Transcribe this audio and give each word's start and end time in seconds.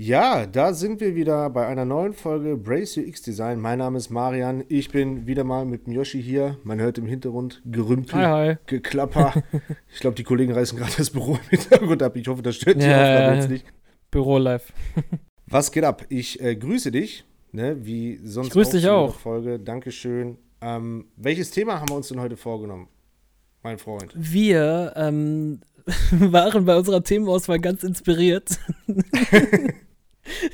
Ja, 0.00 0.46
da 0.46 0.74
sind 0.74 1.00
wir 1.00 1.16
wieder 1.16 1.50
bei 1.50 1.66
einer 1.66 1.84
neuen 1.84 2.12
Folge 2.12 2.56
Brace 2.56 2.98
UX 2.98 3.20
Design. 3.20 3.60
Mein 3.60 3.80
Name 3.80 3.98
ist 3.98 4.10
Marian. 4.10 4.62
Ich 4.68 4.90
bin 4.90 5.26
wieder 5.26 5.42
mal 5.42 5.64
mit 5.64 5.88
Yoshi 5.88 6.22
hier. 6.22 6.56
Man 6.62 6.80
hört 6.80 6.98
im 6.98 7.06
Hintergrund 7.06 7.60
Gerümpel, 7.64 8.14
Hi, 8.14 8.50
hi. 8.50 8.56
Geklapper. 8.66 9.42
ich 9.92 9.98
glaube, 9.98 10.14
die 10.14 10.22
Kollegen 10.22 10.52
reißen 10.52 10.78
gerade 10.78 10.92
das 10.96 11.10
Büro 11.10 11.32
im 11.34 11.58
Hintergrund 11.58 12.00
ab. 12.04 12.14
Ich 12.14 12.28
hoffe, 12.28 12.42
das 12.42 12.54
stört 12.54 12.80
die 12.80 12.86
Ja, 12.86 12.92
Aufnahme 12.92 13.26
ja, 13.26 13.34
jetzt 13.34 13.50
nicht. 13.50 13.66
Büro 14.12 14.38
live. 14.38 14.72
Was 15.48 15.72
geht 15.72 15.82
ab? 15.82 16.04
Ich 16.10 16.40
äh, 16.40 16.54
grüße 16.54 16.92
dich, 16.92 17.24
ne, 17.50 17.84
wie 17.84 18.20
sonst 18.22 18.46
Ich 18.46 18.52
grüße 18.52 18.70
dich 18.70 18.82
zu 18.82 18.86
jeder 18.86 18.98
auch. 18.98 19.16
Folge. 19.16 19.58
Dankeschön. 19.58 20.38
Ähm, 20.60 21.06
welches 21.16 21.50
Thema 21.50 21.80
haben 21.80 21.88
wir 21.88 21.96
uns 21.96 22.06
denn 22.06 22.20
heute 22.20 22.36
vorgenommen, 22.36 22.86
mein 23.64 23.78
Freund? 23.78 24.14
Wir 24.14 24.92
ähm, 24.94 25.58
waren 26.12 26.64
bei 26.66 26.76
unserer 26.76 27.02
Themenauswahl 27.02 27.58
ganz 27.58 27.82
inspiriert. 27.82 28.60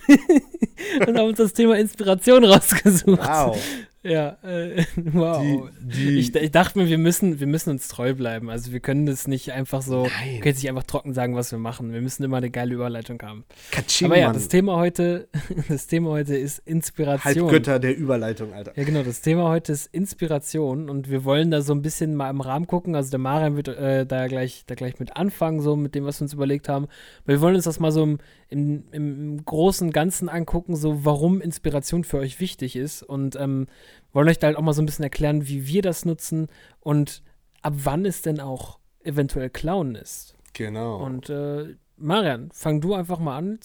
und 1.06 1.18
haben 1.18 1.28
uns 1.28 1.38
das 1.38 1.52
Thema 1.52 1.76
Inspiration 1.78 2.44
rausgesucht. 2.44 3.20
Wow. 3.20 3.58
Ja, 4.04 4.36
äh, 4.42 4.84
wow. 4.96 5.42
Die, 5.80 5.96
die, 5.96 6.18
ich, 6.18 6.34
ich 6.34 6.50
dachte 6.50 6.78
mir, 6.78 6.88
wir 6.88 6.98
müssen, 6.98 7.40
wir 7.40 7.46
müssen 7.46 7.70
uns 7.70 7.88
treu 7.88 8.12
bleiben. 8.12 8.50
Also 8.50 8.72
wir 8.72 8.80
können 8.80 9.06
das 9.06 9.26
nicht 9.26 9.52
einfach 9.52 9.80
so, 9.80 10.02
Nein. 10.02 10.34
wir 10.34 10.40
können 10.40 10.54
nicht 10.56 10.68
einfach 10.68 10.82
trocken 10.82 11.14
sagen, 11.14 11.34
was 11.34 11.50
wir 11.50 11.58
machen. 11.58 11.92
Wir 11.92 12.02
müssen 12.02 12.22
immer 12.22 12.36
eine 12.36 12.50
geile 12.50 12.74
Überleitung 12.74 13.20
haben. 13.22 13.44
Katsching, 13.70 14.06
Aber 14.06 14.18
ja, 14.18 14.26
Mann. 14.26 14.34
das 14.34 14.48
Thema 14.48 14.76
heute, 14.76 15.28
das 15.68 15.86
Thema 15.86 16.10
heute 16.10 16.36
ist 16.36 16.58
Inspiration. 16.66 17.44
Halbgötter 17.44 17.78
der 17.78 17.96
Überleitung, 17.96 18.52
Alter. 18.52 18.72
Ja, 18.76 18.84
genau. 18.84 19.02
Das 19.02 19.22
Thema 19.22 19.48
heute 19.48 19.72
ist 19.72 19.86
Inspiration 19.86 20.90
und 20.90 21.08
wir 21.08 21.24
wollen 21.24 21.50
da 21.50 21.62
so 21.62 21.72
ein 21.72 21.80
bisschen 21.80 22.14
mal 22.14 22.28
im 22.28 22.42
Rahmen 22.42 22.66
gucken. 22.66 22.94
Also 22.94 23.10
der 23.10 23.20
Marian 23.20 23.56
wird 23.56 23.68
äh, 23.68 24.04
da, 24.04 24.26
gleich, 24.26 24.64
da 24.66 24.74
gleich 24.74 24.98
mit 25.00 25.16
anfangen, 25.16 25.62
so 25.62 25.76
mit 25.76 25.94
dem, 25.94 26.04
was 26.04 26.20
wir 26.20 26.24
uns 26.24 26.34
überlegt 26.34 26.68
haben. 26.68 26.88
Aber 27.24 27.32
wir 27.32 27.40
wollen 27.40 27.54
uns 27.54 27.64
das 27.64 27.80
mal 27.80 27.90
so 27.90 28.02
im, 28.02 28.18
im, 28.50 28.84
im 28.92 29.44
großen 29.46 29.92
Ganzen 29.92 30.28
angucken, 30.28 30.76
so 30.76 31.06
warum 31.06 31.40
Inspiration 31.40 32.04
für 32.04 32.18
euch 32.18 32.38
wichtig 32.38 32.76
ist 32.76 33.02
und 33.02 33.36
ähm, 33.36 33.66
wollen 34.12 34.28
euch 34.28 34.38
da 34.38 34.48
halt 34.48 34.56
auch 34.56 34.62
mal 34.62 34.72
so 34.72 34.82
ein 34.82 34.86
bisschen 34.86 35.02
erklären, 35.04 35.48
wie 35.48 35.66
wir 35.66 35.82
das 35.82 36.04
nutzen 36.04 36.48
und 36.80 37.22
ab 37.62 37.74
wann 37.76 38.04
es 38.04 38.22
denn 38.22 38.40
auch 38.40 38.78
eventuell 39.02 39.50
Klauen 39.50 39.94
ist. 39.94 40.34
Genau. 40.52 40.96
Und 41.04 41.30
äh, 41.30 41.74
Marian, 41.96 42.50
fang 42.52 42.80
du 42.80 42.94
einfach 42.94 43.18
mal 43.18 43.36
an. 43.36 43.58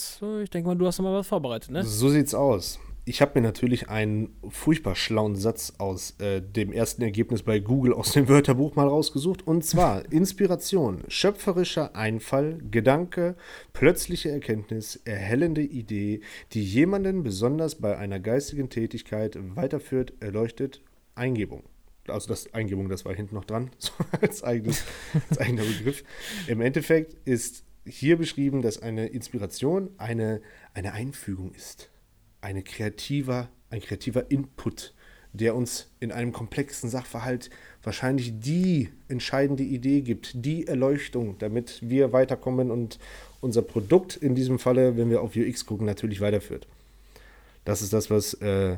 Ich 0.44 0.49
denke 0.49 0.67
mal, 0.67 0.75
du 0.75 0.86
hast 0.86 0.99
noch 0.99 1.05
mal 1.05 1.17
was 1.19 1.27
vorbereitet, 1.27 1.71
ne? 1.71 1.83
So 1.83 2.09
sieht's 2.09 2.33
aus. 2.33 2.80
Ich 3.09 3.23
habe 3.23 3.39
mir 3.39 3.41
natürlich 3.41 3.89
einen 3.89 4.35
furchtbar 4.49 4.95
schlauen 4.95 5.35
Satz 5.35 5.73
aus 5.79 6.11
äh, 6.19 6.43
dem 6.43 6.71
ersten 6.71 7.02
Ergebnis 7.02 7.41
bei 7.41 7.57
Google 7.57 7.91
aus 7.91 8.11
dem 8.11 8.27
Wörterbuch 8.27 8.75
mal 8.75 8.88
rausgesucht. 8.88 9.47
Und 9.47 9.65
zwar 9.65 10.03
Inspiration, 10.11 11.03
schöpferischer 11.07 11.95
Einfall, 11.95 12.59
Gedanke, 12.69 13.35
plötzliche 13.73 14.30
Erkenntnis, 14.30 15.02
erhellende 15.05 15.63
Idee, 15.63 16.21
die 16.53 16.63
jemanden 16.63 17.23
besonders 17.23 17.73
bei 17.73 17.97
einer 17.97 18.19
geistigen 18.19 18.69
Tätigkeit 18.69 19.39
weiterführt, 19.55 20.13
erleuchtet, 20.19 20.83
Eingebung. 21.15 21.63
Also 22.07 22.27
das 22.27 22.53
Eingebung, 22.53 22.89
das 22.89 23.05
war 23.05 23.15
hinten 23.15 23.33
noch 23.33 23.45
dran, 23.45 23.71
so 23.80 23.91
als, 24.21 24.43
eigenes, 24.43 24.83
als 25.31 25.39
eigener 25.39 25.63
Begriff. 25.63 26.03
Im 26.45 26.61
Endeffekt 26.61 27.15
ist 27.25 27.63
hier 27.87 28.17
beschrieben, 28.17 28.61
dass 28.61 28.80
eine 28.80 29.07
Inspiration 29.07 29.89
eine, 29.97 30.41
eine 30.75 30.93
Einfügung 30.93 31.55
ist 31.55 31.89
eine 32.41 32.63
kreativer, 32.63 33.49
ein 33.69 33.81
kreativer 33.81 34.29
Input, 34.31 34.93
der 35.33 35.55
uns 35.55 35.87
in 35.99 36.11
einem 36.11 36.33
komplexen 36.33 36.89
Sachverhalt 36.89 37.49
wahrscheinlich 37.83 38.39
die 38.39 38.89
entscheidende 39.07 39.63
Idee 39.63 40.01
gibt, 40.01 40.31
die 40.33 40.67
Erleuchtung, 40.67 41.37
damit 41.39 41.79
wir 41.81 42.11
weiterkommen 42.13 42.71
und 42.71 42.99
unser 43.41 43.61
Produkt 43.61 44.15
in 44.15 44.35
diesem 44.35 44.59
Falle, 44.59 44.97
wenn 44.97 45.09
wir 45.09 45.21
auf 45.21 45.35
UX 45.35 45.65
gucken, 45.65 45.85
natürlich 45.85 46.21
weiterführt. 46.21 46.67
Das 47.63 47.81
ist 47.81 47.93
das, 47.93 48.09
was 48.09 48.33
äh, 48.35 48.77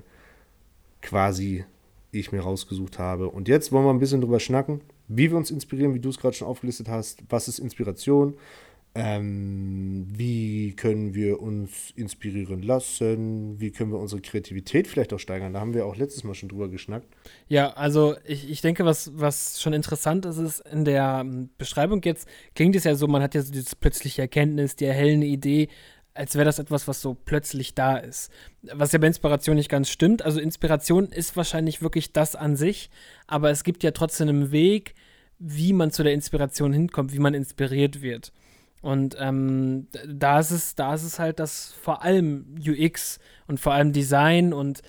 quasi 1.01 1.63
ich 2.11 2.31
mir 2.31 2.41
rausgesucht 2.41 2.99
habe. 2.99 3.29
Und 3.29 3.47
jetzt 3.47 3.71
wollen 3.71 3.85
wir 3.85 3.93
ein 3.93 3.99
bisschen 3.99 4.21
drüber 4.21 4.39
schnacken, 4.39 4.81
wie 5.07 5.31
wir 5.31 5.37
uns 5.37 5.51
inspirieren, 5.51 5.93
wie 5.93 5.99
du 5.99 6.09
es 6.09 6.19
gerade 6.19 6.35
schon 6.35 6.47
aufgelistet 6.47 6.89
hast. 6.89 7.23
Was 7.29 7.47
ist 7.47 7.59
Inspiration? 7.59 8.35
Ähm, 8.93 10.05
wie 10.09 10.73
können 10.75 11.13
wir 11.13 11.41
uns 11.41 11.91
inspirieren 11.95 12.61
lassen? 12.61 13.59
Wie 13.59 13.71
können 13.71 13.91
wir 13.93 13.99
unsere 13.99 14.21
Kreativität 14.21 14.85
vielleicht 14.85 15.13
auch 15.13 15.19
steigern? 15.19 15.53
Da 15.53 15.61
haben 15.61 15.73
wir 15.73 15.85
auch 15.85 15.95
letztes 15.95 16.25
Mal 16.25 16.33
schon 16.33 16.49
drüber 16.49 16.67
geschnackt. 16.67 17.07
Ja, 17.47 17.71
also 17.71 18.15
ich, 18.25 18.49
ich 18.49 18.59
denke, 18.59 18.83
was, 18.83 19.11
was 19.15 19.61
schon 19.61 19.71
interessant 19.71 20.25
ist, 20.25 20.37
ist 20.37 20.59
in 20.69 20.83
der 20.83 21.21
ähm, 21.23 21.49
Beschreibung 21.57 22.01
jetzt, 22.03 22.27
klingt 22.53 22.75
es 22.75 22.83
ja 22.83 22.95
so, 22.95 23.07
man 23.07 23.21
hat 23.21 23.33
ja 23.33 23.41
so 23.41 23.53
diese 23.53 23.77
plötzliche 23.77 24.23
Erkenntnis, 24.23 24.75
die 24.75 24.85
erhellende 24.85 25.27
Idee, 25.27 25.69
als 26.13 26.35
wäre 26.35 26.43
das 26.43 26.59
etwas, 26.59 26.89
was 26.89 27.01
so 27.01 27.13
plötzlich 27.13 27.73
da 27.73 27.95
ist. 27.95 28.29
Was 28.61 28.91
ja 28.91 28.99
bei 28.99 29.07
Inspiration 29.07 29.55
nicht 29.55 29.69
ganz 29.69 29.89
stimmt. 29.89 30.21
Also 30.21 30.41
Inspiration 30.41 31.05
ist 31.07 31.37
wahrscheinlich 31.37 31.81
wirklich 31.81 32.11
das 32.11 32.35
an 32.35 32.57
sich, 32.57 32.89
aber 33.25 33.51
es 33.51 33.63
gibt 33.63 33.83
ja 33.83 33.91
trotzdem 33.91 34.27
einen 34.27 34.51
Weg, 34.51 34.95
wie 35.39 35.71
man 35.71 35.91
zu 35.91 36.03
der 36.03 36.13
Inspiration 36.13 36.73
hinkommt, 36.73 37.13
wie 37.13 37.19
man 37.19 37.33
inspiriert 37.33 38.01
wird. 38.01 38.33
Und 38.81 39.15
ähm, 39.19 39.87
da 40.07 40.39
ist 40.39 40.51
es, 40.51 40.75
da 40.75 40.93
ist 40.93 41.03
es 41.03 41.19
halt, 41.19 41.39
dass 41.39 41.73
vor 41.73 42.03
allem 42.03 42.55
UX 42.59 43.19
und 43.47 43.59
vor 43.59 43.73
allem 43.73 43.93
Design 43.93 44.53
und 44.53 44.81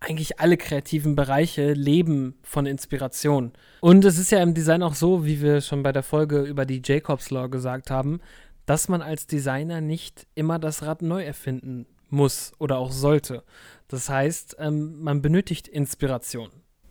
eigentlich 0.00 0.38
alle 0.40 0.56
kreativen 0.56 1.16
Bereiche 1.16 1.72
leben 1.72 2.38
von 2.42 2.66
Inspiration. 2.66 3.52
Und 3.80 4.04
es 4.04 4.18
ist 4.18 4.30
ja 4.30 4.42
im 4.42 4.54
Design 4.54 4.82
auch 4.82 4.94
so, 4.94 5.24
wie 5.24 5.40
wir 5.40 5.60
schon 5.60 5.82
bei 5.82 5.92
der 5.92 6.02
Folge 6.02 6.42
über 6.42 6.64
die 6.64 6.80
Jacobs 6.84 7.30
Law 7.30 7.48
gesagt 7.48 7.90
haben, 7.90 8.20
dass 8.66 8.88
man 8.88 9.02
als 9.02 9.26
Designer 9.26 9.80
nicht 9.80 10.26
immer 10.34 10.58
das 10.58 10.82
Rad 10.82 11.02
neu 11.02 11.24
erfinden 11.24 11.86
muss 12.10 12.52
oder 12.58 12.78
auch 12.78 12.92
sollte. 12.92 13.42
Das 13.88 14.08
heißt, 14.08 14.56
ähm, 14.58 15.02
man 15.02 15.22
benötigt 15.22 15.68
Inspiration. 15.68 16.50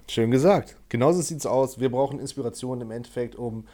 Schön 0.10 0.32
gesagt. 0.32 0.78
Genauso 0.90 1.22
sieht 1.22 1.40
es 1.40 1.46
aus. 1.46 1.80
Wir 1.80 1.92
brauchen 1.92 2.20
Inspiration 2.20 2.82
im 2.82 2.92
Endeffekt, 2.92 3.36
um 3.36 3.66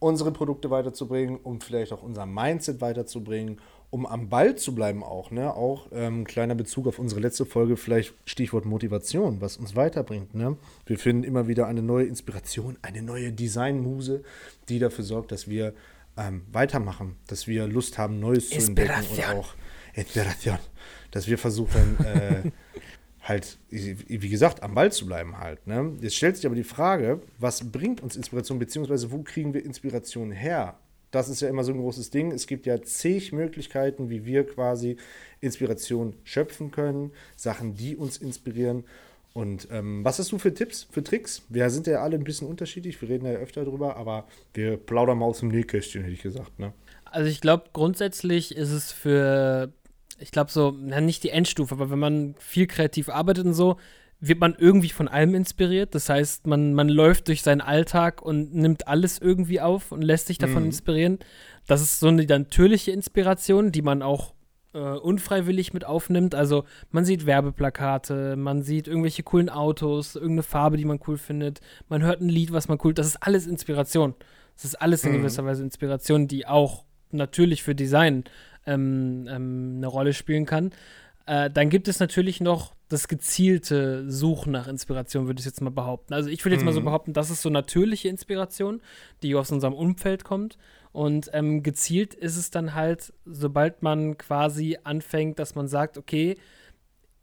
unsere 0.00 0.32
Produkte 0.32 0.70
weiterzubringen, 0.70 1.38
um 1.42 1.60
vielleicht 1.60 1.92
auch 1.92 2.02
unser 2.02 2.26
Mindset 2.26 2.80
weiterzubringen, 2.80 3.60
um 3.90 4.06
am 4.06 4.28
Ball 4.28 4.56
zu 4.56 4.74
bleiben 4.74 5.04
auch. 5.04 5.30
Ne? 5.30 5.54
Auch 5.54 5.88
ähm, 5.92 6.24
kleiner 6.24 6.54
Bezug 6.54 6.86
auf 6.86 6.98
unsere 6.98 7.20
letzte 7.20 7.44
Folge, 7.44 7.76
vielleicht 7.76 8.14
Stichwort 8.24 8.64
Motivation, 8.64 9.40
was 9.40 9.56
uns 9.56 9.76
weiterbringt. 9.76 10.34
Ne? 10.34 10.56
Wir 10.86 10.98
finden 10.98 11.22
immer 11.22 11.48
wieder 11.48 11.66
eine 11.66 11.82
neue 11.82 12.06
Inspiration, 12.06 12.78
eine 12.82 13.02
neue 13.02 13.32
Designmuse, 13.32 14.22
die 14.68 14.78
dafür 14.78 15.04
sorgt, 15.04 15.32
dass 15.32 15.48
wir 15.48 15.74
ähm, 16.16 16.42
weitermachen, 16.50 17.16
dass 17.26 17.46
wir 17.46 17.66
Lust 17.66 17.98
haben, 17.98 18.20
Neues 18.20 18.50
zu 18.50 18.56
entdecken 18.56 18.90
Inspiration. 18.90 19.36
und 19.36 19.44
auch 19.44 19.54
Inspiration, 19.94 20.58
dass 21.10 21.26
wir 21.26 21.38
versuchen, 21.38 21.98
äh, 22.04 22.50
halt, 23.30 23.58
wie 23.70 24.28
gesagt, 24.28 24.62
am 24.62 24.74
Ball 24.74 24.92
zu 24.92 25.06
bleiben 25.06 25.38
halt. 25.38 25.66
Ne? 25.66 25.96
Jetzt 26.00 26.16
stellt 26.16 26.36
sich 26.36 26.44
aber 26.44 26.56
die 26.56 26.64
Frage, 26.64 27.22
was 27.38 27.70
bringt 27.70 28.02
uns 28.02 28.16
Inspiration, 28.16 28.58
beziehungsweise 28.58 29.10
wo 29.12 29.22
kriegen 29.22 29.54
wir 29.54 29.64
Inspiration 29.64 30.32
her? 30.32 30.76
Das 31.10 31.28
ist 31.28 31.40
ja 31.40 31.48
immer 31.48 31.64
so 31.64 31.72
ein 31.72 31.78
großes 31.78 32.10
Ding. 32.10 32.32
Es 32.32 32.46
gibt 32.46 32.66
ja 32.66 32.82
zig 32.82 33.32
Möglichkeiten, 33.32 34.10
wie 34.10 34.26
wir 34.26 34.46
quasi 34.46 34.96
Inspiration 35.40 36.14
schöpfen 36.24 36.70
können, 36.70 37.12
Sachen, 37.36 37.74
die 37.74 37.96
uns 37.96 38.18
inspirieren. 38.18 38.84
Und 39.32 39.68
ähm, 39.70 40.04
was 40.04 40.18
hast 40.18 40.32
du 40.32 40.38
für 40.38 40.52
Tipps, 40.52 40.88
für 40.90 41.02
Tricks? 41.02 41.42
Wir 41.48 41.70
sind 41.70 41.86
ja 41.86 42.02
alle 42.02 42.16
ein 42.16 42.24
bisschen 42.24 42.48
unterschiedlich, 42.48 43.00
wir 43.00 43.08
reden 43.08 43.26
ja 43.26 43.32
öfter 43.32 43.64
drüber, 43.64 43.96
aber 43.96 44.26
wir 44.54 44.76
plaudern 44.76 45.18
mal 45.18 45.26
aus 45.26 45.40
dem 45.40 45.48
Nähkästchen, 45.48 46.02
hätte 46.02 46.14
ich 46.14 46.22
gesagt. 46.22 46.58
Ne? 46.58 46.72
Also 47.04 47.30
ich 47.30 47.40
glaube, 47.40 47.64
grundsätzlich 47.72 48.56
ist 48.56 48.70
es 48.70 48.90
für, 48.92 49.72
ich 50.20 50.30
glaube 50.30 50.50
so, 50.50 50.74
na, 50.78 51.00
nicht 51.00 51.24
die 51.24 51.30
Endstufe, 51.30 51.74
aber 51.74 51.90
wenn 51.90 51.98
man 51.98 52.34
viel 52.38 52.66
kreativ 52.66 53.08
arbeitet 53.08 53.46
und 53.46 53.54
so, 53.54 53.76
wird 54.22 54.38
man 54.38 54.54
irgendwie 54.58 54.90
von 54.90 55.08
allem 55.08 55.34
inspiriert. 55.34 55.94
Das 55.94 56.10
heißt, 56.10 56.46
man, 56.46 56.74
man 56.74 56.90
läuft 56.90 57.28
durch 57.28 57.42
seinen 57.42 57.62
Alltag 57.62 58.20
und 58.20 58.54
nimmt 58.54 58.86
alles 58.86 59.18
irgendwie 59.18 59.62
auf 59.62 59.92
und 59.92 60.02
lässt 60.02 60.26
sich 60.26 60.36
davon 60.36 60.62
Mhm. 60.62 60.66
inspirieren. 60.68 61.18
Das 61.66 61.80
ist 61.80 62.00
so 62.00 62.08
eine 62.08 62.24
natürliche 62.26 62.90
Inspiration, 62.90 63.72
die 63.72 63.82
man 63.82 64.02
auch 64.02 64.34
äh, 64.72 64.78
unfreiwillig 64.78 65.72
mit 65.72 65.84
aufnimmt. 65.84 66.34
Also 66.34 66.64
man 66.90 67.04
sieht 67.04 67.26
Werbeplakate, 67.26 68.36
man 68.36 68.62
sieht 68.62 68.86
irgendwelche 68.88 69.22
coolen 69.24 69.48
Autos, 69.48 70.14
irgendeine 70.14 70.42
Farbe, 70.44 70.76
die 70.76 70.84
man 70.84 71.00
cool 71.08 71.18
findet, 71.18 71.60
man 71.88 72.02
hört 72.02 72.20
ein 72.20 72.28
Lied, 72.28 72.52
was 72.52 72.68
man 72.68 72.78
cool, 72.84 72.94
das 72.94 73.06
ist 73.06 73.16
alles 73.22 73.46
Inspiration. 73.46 74.14
Das 74.54 74.64
ist 74.64 74.74
alles 74.80 75.04
in 75.04 75.12
Mhm. 75.12 75.16
gewisser 75.18 75.44
Weise 75.44 75.62
Inspiration, 75.64 76.28
die 76.28 76.46
auch 76.46 76.84
natürlich 77.10 77.62
für 77.64 77.74
Design 77.74 78.24
ähm, 78.66 79.26
ähm, 79.28 79.74
eine 79.78 79.86
Rolle 79.86 80.12
spielen 80.12 80.46
kann. 80.46 80.70
Äh, 81.26 81.50
dann 81.50 81.70
gibt 81.70 81.88
es 81.88 82.00
natürlich 82.00 82.40
noch 82.40 82.74
das 82.88 83.06
gezielte 83.06 84.10
Suchen 84.10 84.50
nach 84.52 84.66
Inspiration, 84.66 85.26
würde 85.26 85.38
ich 85.38 85.46
jetzt 85.46 85.60
mal 85.60 85.70
behaupten. 85.70 86.12
Also 86.12 86.28
ich 86.28 86.44
würde 86.44 86.56
jetzt 86.56 86.64
mal 86.64 86.72
so 86.72 86.80
Mhm. 86.80 86.84
behaupten, 86.86 87.12
das 87.12 87.30
ist 87.30 87.42
so 87.42 87.50
natürliche 87.50 88.08
Inspiration, 88.08 88.80
die 89.22 89.34
aus 89.36 89.52
unserem 89.52 89.74
Umfeld 89.74 90.24
kommt. 90.24 90.58
Und 90.92 91.30
ähm, 91.32 91.62
gezielt 91.62 92.14
ist 92.14 92.36
es 92.36 92.50
dann 92.50 92.74
halt, 92.74 93.12
sobald 93.24 93.82
man 93.82 94.18
quasi 94.18 94.76
anfängt, 94.82 95.38
dass 95.38 95.54
man 95.54 95.68
sagt, 95.68 95.98
okay, 95.98 96.36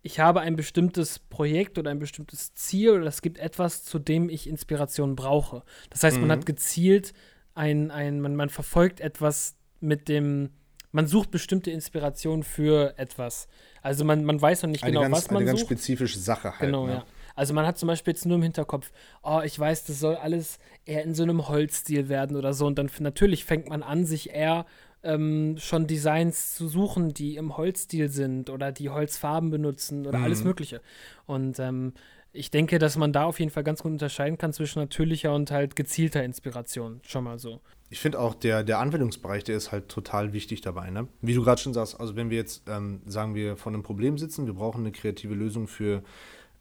ich 0.04 0.22
habe 0.22 0.40
ein 0.40 0.56
bestimmtes 0.56 1.20
Projekt 1.20 1.78
oder 1.78 1.92
ein 1.92 2.00
bestimmtes 2.00 2.54
Ziel 2.54 2.92
oder 2.92 3.08
es 3.08 3.22
gibt 3.22 3.40
etwas, 3.40 3.84
zu 3.84 4.00
dem 4.00 4.30
ich 4.30 4.48
Inspiration 4.48 5.18
brauche. 5.18 5.64
Das 5.90 6.04
heißt, 6.04 6.22
man 6.22 6.30
Mhm. 6.30 6.32
hat 6.32 6.46
gezielt 6.46 7.14
ein, 7.56 7.92
ein 7.92 8.22
man, 8.22 8.36
man 8.38 8.48
verfolgt 8.50 9.02
etwas 9.02 9.58
mit 9.82 10.08
dem, 10.08 10.52
man 10.98 11.06
sucht 11.06 11.30
bestimmte 11.30 11.70
Inspirationen 11.70 12.42
für 12.42 12.98
etwas. 12.98 13.48
Also 13.84 14.04
man, 14.04 14.26
man 14.26 14.42
weiß 14.42 14.64
noch 14.64 14.72
nicht 14.72 14.84
eine 14.84 14.94
genau, 14.94 15.04
ganz, 15.04 15.16
was 15.16 15.28
man 15.30 15.38
Eine 15.38 15.46
ganz 15.46 15.60
sucht. 15.60 15.70
spezifische 15.70 16.18
Sache 16.18 16.50
halt. 16.52 16.60
Genau, 16.62 16.88
ne? 16.88 16.92
ja. 16.94 17.06
Also 17.36 17.54
man 17.54 17.68
hat 17.68 17.78
zum 17.78 17.86
Beispiel 17.86 18.14
jetzt 18.16 18.26
nur 18.26 18.38
im 18.38 18.42
Hinterkopf, 18.42 18.92
oh, 19.22 19.42
ich 19.46 19.58
weiß, 19.60 19.86
das 19.86 20.00
soll 20.00 20.16
alles 20.16 20.58
eher 20.86 21.04
in 21.04 21.14
so 21.14 21.22
einem 21.22 21.48
Holzstil 21.48 22.10
werden 22.10 22.36
oder 22.36 22.52
so. 22.56 22.66
Und 22.66 22.80
dann 22.80 22.90
natürlich 23.00 23.46
fängt 23.46 23.70
man 23.70 23.84
an, 23.84 24.06
sich 24.06 24.32
eher 24.32 24.66
ähm, 25.04 25.58
schon 25.60 25.86
Designs 25.86 26.56
zu 26.56 26.68
suchen, 26.68 27.14
die 27.14 27.36
im 27.36 27.56
Holzstil 27.58 28.10
sind 28.10 28.50
oder 28.50 28.72
die 28.72 28.90
Holzfarben 28.90 29.52
benutzen 29.52 30.08
oder 30.08 30.18
alles 30.18 30.40
Mhm. 30.40 30.48
Mögliche. 30.48 30.82
Und 31.28 31.60
ähm, 31.60 31.94
ich 32.34 32.50
denke, 32.50 32.80
dass 32.80 32.98
man 32.98 33.14
da 33.14 33.26
auf 33.26 33.40
jeden 33.40 33.52
Fall 33.52 33.64
ganz 33.64 33.84
gut 33.84 33.92
unterscheiden 33.92 34.40
kann 34.40 34.52
zwischen 34.52 34.80
natürlicher 34.80 35.32
und 35.36 35.52
halt 35.52 35.76
gezielter 35.76 36.24
Inspiration. 36.24 37.02
Schon 37.04 37.24
mal 37.24 37.38
so. 37.38 37.62
Ich 37.90 38.00
finde 38.00 38.20
auch, 38.20 38.36
der, 38.36 38.64
der 38.64 38.80
Anwendungsbereich, 38.80 39.44
der 39.46 39.56
ist 39.56 39.72
halt 39.72 39.88
total 39.88 40.34
wichtig 40.34 40.62
dabei. 40.62 40.90
Ne? 40.90 41.08
Wie 41.22 41.34
du 41.34 41.44
gerade 41.44 41.62
schon 41.62 41.74
sagst, 41.74 42.00
also 42.00 42.16
wenn 42.16 42.30
wir 42.30 42.38
jetzt, 42.38 42.64
ähm, 42.68 43.02
sagen 43.06 43.34
wir, 43.34 43.56
vor 43.56 43.72
einem 43.72 43.84
Problem 43.84 44.18
sitzen, 44.18 44.46
wir 44.46 44.54
brauchen 44.54 44.82
eine 44.82 44.92
kreative 44.92 45.34
Lösung 45.34 45.68
für 45.68 46.04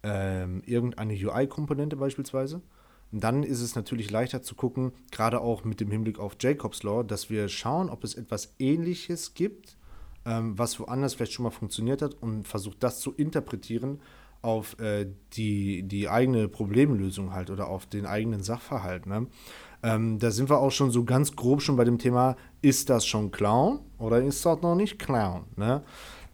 ähm, 0.05 0.62
irgendeine 0.67 1.14
UI-Komponente 1.14 1.96
beispielsweise, 1.96 2.62
dann 3.11 3.43
ist 3.43 3.61
es 3.61 3.75
natürlich 3.75 4.11
leichter 4.11 4.43
zu 4.43 4.55
gucken, 4.55 4.93
gerade 5.11 5.40
auch 5.40 5.64
mit 5.64 5.81
dem 5.81 5.90
Hinblick 5.90 6.19
auf 6.19 6.37
Jacobs 6.40 6.82
Law, 6.82 7.02
dass 7.02 7.31
wir 7.31 7.49
schauen, 7.49 7.90
ob 7.90 8.05
es 8.05 8.14
etwas 8.14 8.55
Ähnliches 8.58 9.34
gibt, 9.34 9.76
ähm, 10.25 10.56
was 10.58 10.78
woanders 10.78 11.14
vielleicht 11.14 11.32
schon 11.32 11.44
mal 11.44 11.50
funktioniert 11.50 12.02
hat 12.02 12.14
und 12.14 12.46
versucht 12.46 12.82
das 12.82 13.00
zu 13.00 13.12
interpretieren 13.12 14.00
auf 14.43 14.78
äh, 14.78 15.06
die, 15.32 15.82
die 15.82 16.08
eigene 16.08 16.49
Problemlösung 16.49 17.32
halt 17.32 17.50
oder 17.50 17.69
auf 17.69 17.87
den 17.87 18.06
eigenen 18.06 18.43
Sachverhalt. 18.43 19.06
Ne? 19.06 19.26
Ähm, 19.82 20.19
da 20.19 20.31
sind 20.31 20.49
wir 20.50 20.58
auch 20.58 20.70
schon 20.70 20.90
so 20.90 21.05
ganz 21.05 21.34
grob 21.37 21.62
schon 21.62 21.76
bei 21.76 21.84
dem 21.84 21.99
Thema, 21.99 22.37
ist 22.62 22.90
das 22.90 23.06
schon 23.06 23.31
Clown 23.31 23.81
oder 23.99 24.23
ist 24.23 24.44
das 24.44 24.61
noch 24.62 24.75
nicht 24.75 24.99
Clown? 24.99 25.44
Ne? 25.56 25.82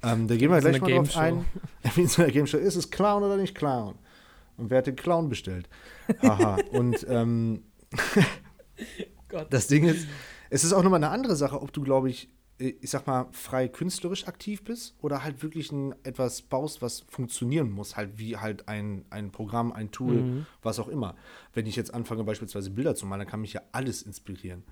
Ähm, 0.02 0.26
da 0.26 0.36
gehen 0.36 0.50
wir 0.50 0.60
gleich 0.60 0.80
mal 0.80 0.90
drauf 0.90 1.16
ein. 1.16 1.44
Wie 1.94 2.02
in 2.02 2.08
so 2.08 2.22
einer 2.22 2.32
Game 2.32 2.46
Show, 2.46 2.58
ist 2.58 2.76
es 2.76 2.90
Clown 2.90 3.22
oder 3.22 3.36
nicht 3.36 3.54
Clown? 3.54 3.94
Und 4.56 4.70
wer 4.70 4.78
hat 4.78 4.86
den 4.86 4.96
Clown 4.96 5.28
bestellt? 5.28 5.68
Haha. 6.22 6.58
Und 6.72 7.06
ähm, 7.08 7.62
Gott. 9.28 9.46
das 9.50 9.66
Ding 9.66 9.84
ist, 9.84 10.06
es 10.50 10.64
ist 10.64 10.72
auch 10.72 10.82
nochmal 10.82 11.02
eine 11.02 11.10
andere 11.10 11.36
Sache, 11.36 11.60
ob 11.60 11.72
du, 11.72 11.82
glaube 11.82 12.10
ich, 12.10 12.28
ich 12.58 12.90
sag 12.90 13.06
mal, 13.06 13.26
frei 13.32 13.66
künstlerisch 13.68 14.28
aktiv 14.28 14.62
bist 14.62 14.94
oder 15.00 15.24
halt 15.24 15.42
wirklich 15.42 15.72
ein, 15.72 15.94
etwas 16.04 16.42
baust, 16.42 16.80
was 16.82 17.00
funktionieren 17.08 17.70
muss, 17.70 17.96
halt 17.96 18.18
wie 18.18 18.36
halt 18.36 18.68
ein, 18.68 19.04
ein 19.10 19.30
Programm, 19.32 19.72
ein 19.72 19.90
Tool, 19.90 20.14
Mhm. 20.22 20.46
was 20.62 20.78
auch 20.78 20.88
immer. 20.88 21.16
Wenn 21.54 21.66
ich 21.66 21.74
jetzt 21.76 21.92
anfange, 21.92 22.22
beispielsweise 22.24 22.70
Bilder 22.70 22.94
zu 22.94 23.06
malen, 23.06 23.20
dann 23.20 23.28
kann 23.28 23.40
mich 23.40 23.54
ja 23.54 23.62
alles 23.72 24.02
inspirieren. 24.02 24.62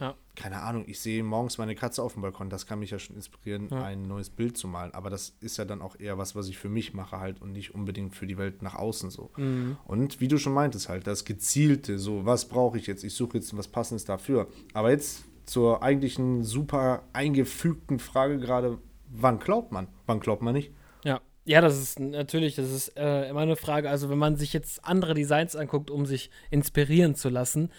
Ja. 0.00 0.14
Keine 0.36 0.60
Ahnung, 0.60 0.84
ich 0.86 1.00
sehe 1.00 1.24
morgens 1.24 1.58
meine 1.58 1.74
Katze 1.74 2.04
auf 2.04 2.12
dem 2.12 2.22
Balkon, 2.22 2.50
das 2.50 2.66
kann 2.66 2.78
mich 2.78 2.90
ja 2.90 3.00
schon 3.00 3.16
inspirieren, 3.16 3.68
Ja. 3.68 3.82
ein 3.82 4.02
neues 4.02 4.30
Bild 4.30 4.56
zu 4.56 4.68
malen. 4.68 4.94
Aber 4.94 5.10
das 5.10 5.34
ist 5.40 5.56
ja 5.56 5.64
dann 5.64 5.82
auch 5.82 5.98
eher 5.98 6.16
was, 6.18 6.36
was 6.36 6.48
ich 6.48 6.56
für 6.56 6.68
mich 6.68 6.94
mache 6.94 7.18
halt 7.18 7.42
und 7.42 7.50
nicht 7.52 7.74
unbedingt 7.74 8.14
für 8.14 8.26
die 8.28 8.38
Welt 8.38 8.62
nach 8.62 8.76
außen 8.76 9.10
so. 9.10 9.30
Mhm. 9.36 9.76
Und 9.86 10.20
wie 10.20 10.28
du 10.28 10.38
schon 10.38 10.52
meintest 10.52 10.88
halt, 10.88 11.08
das 11.08 11.24
Gezielte, 11.24 11.98
so, 11.98 12.24
was 12.24 12.46
brauche 12.46 12.78
ich 12.78 12.86
jetzt? 12.86 13.02
Ich 13.02 13.14
suche 13.14 13.38
jetzt 13.38 13.56
was 13.56 13.66
Passendes 13.66 14.04
dafür. 14.04 14.46
Aber 14.72 14.90
jetzt 14.92 15.24
zur 15.48 15.82
eigentlichen 15.82 16.42
super 16.42 17.02
eingefügten 17.12 17.98
Frage 17.98 18.38
gerade, 18.38 18.78
wann 19.08 19.38
glaubt 19.38 19.72
man? 19.72 19.88
Wann 20.06 20.20
glaubt 20.20 20.42
man 20.42 20.54
nicht? 20.54 20.72
Ja. 21.04 21.20
Ja, 21.44 21.62
das 21.62 21.78
ist 21.78 21.98
natürlich, 21.98 22.56
das 22.56 22.70
ist 22.70 22.98
äh, 22.98 23.30
immer 23.30 23.40
eine 23.40 23.56
Frage. 23.56 23.88
Also, 23.88 24.10
wenn 24.10 24.18
man 24.18 24.36
sich 24.36 24.52
jetzt 24.52 24.84
andere 24.84 25.14
Designs 25.14 25.56
anguckt, 25.56 25.90
um 25.90 26.04
sich 26.04 26.30
inspirieren 26.50 27.14
zu 27.14 27.30
lassen, 27.30 27.72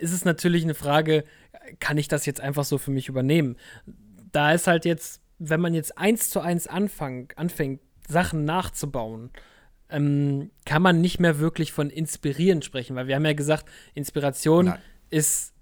ist 0.00 0.12
es 0.12 0.24
natürlich 0.24 0.64
eine 0.64 0.74
Frage, 0.74 1.24
kann 1.78 1.96
ich 1.96 2.08
das 2.08 2.26
jetzt 2.26 2.40
einfach 2.40 2.64
so 2.64 2.76
für 2.76 2.90
mich 2.90 3.08
übernehmen? 3.08 3.56
Da 4.32 4.52
ist 4.52 4.66
halt 4.66 4.84
jetzt, 4.84 5.20
wenn 5.38 5.60
man 5.60 5.74
jetzt 5.74 5.96
eins 5.96 6.28
zu 6.28 6.40
eins 6.40 6.66
anfang, 6.66 7.32
anfängt, 7.36 7.80
Sachen 8.08 8.44
nachzubauen, 8.44 9.30
ähm, 9.90 10.50
kann 10.64 10.82
man 10.82 11.00
nicht 11.00 11.20
mehr 11.20 11.38
wirklich 11.38 11.72
von 11.72 11.90
inspirieren 11.90 12.62
sprechen, 12.62 12.96
weil 12.96 13.06
wir 13.06 13.14
haben 13.14 13.24
ja 13.24 13.32
gesagt, 13.32 13.66
Inspiration 13.94 14.66
Nein. 14.66 14.78
ist 15.10 15.53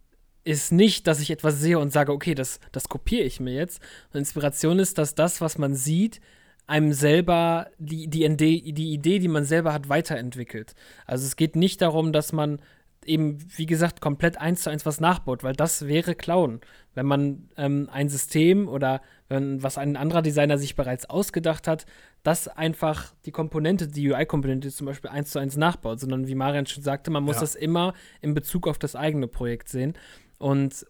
ist 0.44 0.72
nicht, 0.72 1.06
dass 1.06 1.20
ich 1.20 1.30
etwas 1.30 1.60
sehe 1.60 1.78
und 1.78 1.92
sage, 1.92 2.12
okay, 2.12 2.34
das, 2.34 2.58
das 2.72 2.88
kopiere 2.88 3.24
ich 3.24 3.40
mir 3.40 3.54
jetzt. 3.54 3.80
Und 4.12 4.18
Inspiration 4.18 4.78
ist, 4.78 4.98
dass 4.98 5.14
das, 5.14 5.40
was 5.40 5.58
man 5.58 5.74
sieht, 5.74 6.20
einem 6.66 6.92
selber 6.92 7.68
die, 7.78 8.08
die, 8.08 8.24
Idee, 8.24 8.72
die 8.72 8.92
Idee, 8.92 9.18
die 9.18 9.28
man 9.28 9.44
selber 9.44 9.72
hat, 9.72 9.88
weiterentwickelt. 9.88 10.74
Also 11.06 11.26
es 11.26 11.36
geht 11.36 11.56
nicht 11.56 11.82
darum, 11.82 12.12
dass 12.12 12.32
man 12.32 12.60
eben, 13.04 13.38
wie 13.56 13.66
gesagt, 13.66 14.00
komplett 14.00 14.38
eins 14.38 14.62
zu 14.62 14.70
eins 14.70 14.86
was 14.86 15.00
nachbaut, 15.00 15.42
weil 15.42 15.54
das 15.54 15.86
wäre 15.86 16.14
Klauen. 16.14 16.60
Wenn 16.94 17.06
man 17.06 17.48
ähm, 17.56 17.88
ein 17.90 18.08
System 18.08 18.68
oder 18.68 19.02
wenn, 19.28 19.62
was 19.62 19.76
ein 19.76 19.96
anderer 19.96 20.22
Designer 20.22 20.56
sich 20.58 20.76
bereits 20.76 21.08
ausgedacht 21.08 21.66
hat, 21.66 21.84
das 22.22 22.46
einfach 22.46 23.12
die 23.24 23.32
Komponente, 23.32 23.88
die 23.88 24.12
UI-Komponente 24.12 24.70
zum 24.70 24.86
Beispiel 24.86 25.10
eins 25.10 25.30
zu 25.30 25.40
eins 25.40 25.56
nachbaut, 25.56 25.98
sondern 25.98 26.28
wie 26.28 26.36
Marian 26.36 26.66
schon 26.66 26.84
sagte, 26.84 27.10
man 27.10 27.24
muss 27.24 27.36
Ja. 27.36 27.40
das 27.40 27.54
immer 27.56 27.94
in 28.20 28.34
Bezug 28.34 28.68
auf 28.68 28.78
das 28.78 28.94
eigene 28.94 29.26
Projekt 29.26 29.68
sehen 29.68 29.94
und 30.42 30.86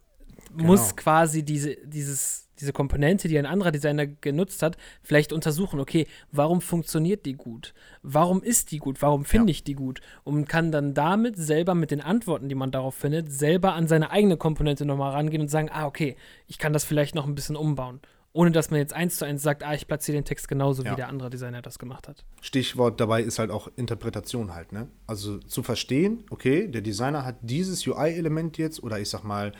muss 0.55 0.81
Genau. 0.89 0.95
quasi 0.95 1.43
diese, 1.43 1.75
dieses, 1.85 2.49
diese 2.59 2.73
Komponente, 2.73 3.27
die 3.27 3.39
ein 3.39 3.45
anderer 3.45 3.71
Designer 3.71 4.05
genutzt 4.05 4.61
hat, 4.61 4.77
vielleicht 5.01 5.33
untersuchen, 5.33 5.79
okay, 5.79 6.05
warum 6.31 6.61
funktioniert 6.61 7.25
die 7.25 7.33
gut? 7.33 7.73
Warum 8.03 8.43
ist 8.43 8.71
die 8.71 8.77
gut? 8.77 9.01
Warum 9.01 9.25
finde 9.25 9.47
Ja. 9.51 9.51
ich 9.51 9.63
die 9.63 9.73
gut? 9.73 10.01
Und 10.23 10.47
kann 10.47 10.71
dann 10.71 10.93
damit 10.93 11.35
selber 11.37 11.73
mit 11.75 11.89
den 11.91 12.01
Antworten, 12.01 12.49
die 12.49 12.55
man 12.55 12.71
darauf 12.71 12.93
findet, 12.95 13.31
selber 13.31 13.73
an 13.73 13.87
seine 13.87 14.11
eigene 14.11 14.37
Komponente 14.37 14.85
nochmal 14.85 15.11
rangehen 15.13 15.41
und 15.41 15.47
sagen, 15.49 15.69
ah, 15.71 15.85
okay, 15.87 16.15
ich 16.47 16.57
kann 16.59 16.73
das 16.73 16.83
vielleicht 16.83 17.15
noch 17.15 17.25
ein 17.25 17.35
bisschen 17.35 17.55
umbauen. 17.55 17.99
Ohne 18.35 18.51
dass 18.51 18.71
man 18.71 18.79
jetzt 18.79 18.93
eins 18.93 19.17
zu 19.17 19.25
eins 19.25 19.43
sagt, 19.43 19.63
ah, 19.63 19.75
ich 19.75 19.87
platziere 19.87 20.17
den 20.17 20.25
Text 20.25 20.47
genauso, 20.47 20.83
Ja. 20.83 20.91
wie 20.91 20.95
der 20.95 21.07
andere 21.07 21.29
Designer 21.29 21.61
das 21.61 21.77
gemacht 21.77 22.07
hat. 22.07 22.25
Stichwort 22.41 22.99
dabei 22.99 23.21
ist 23.21 23.37
halt 23.37 23.51
auch 23.51 23.69
Interpretation 23.75 24.55
halt, 24.55 24.71
ne? 24.71 24.87
Also 25.05 25.37
zu 25.37 25.61
verstehen, 25.61 26.23
okay, 26.31 26.67
der 26.67 26.81
Designer 26.81 27.25
hat 27.25 27.35
dieses 27.41 27.85
UI-Element 27.85 28.57
jetzt 28.57 28.81
oder 28.81 28.99
ich 28.99 29.09
sag 29.09 29.23
mal, 29.23 29.51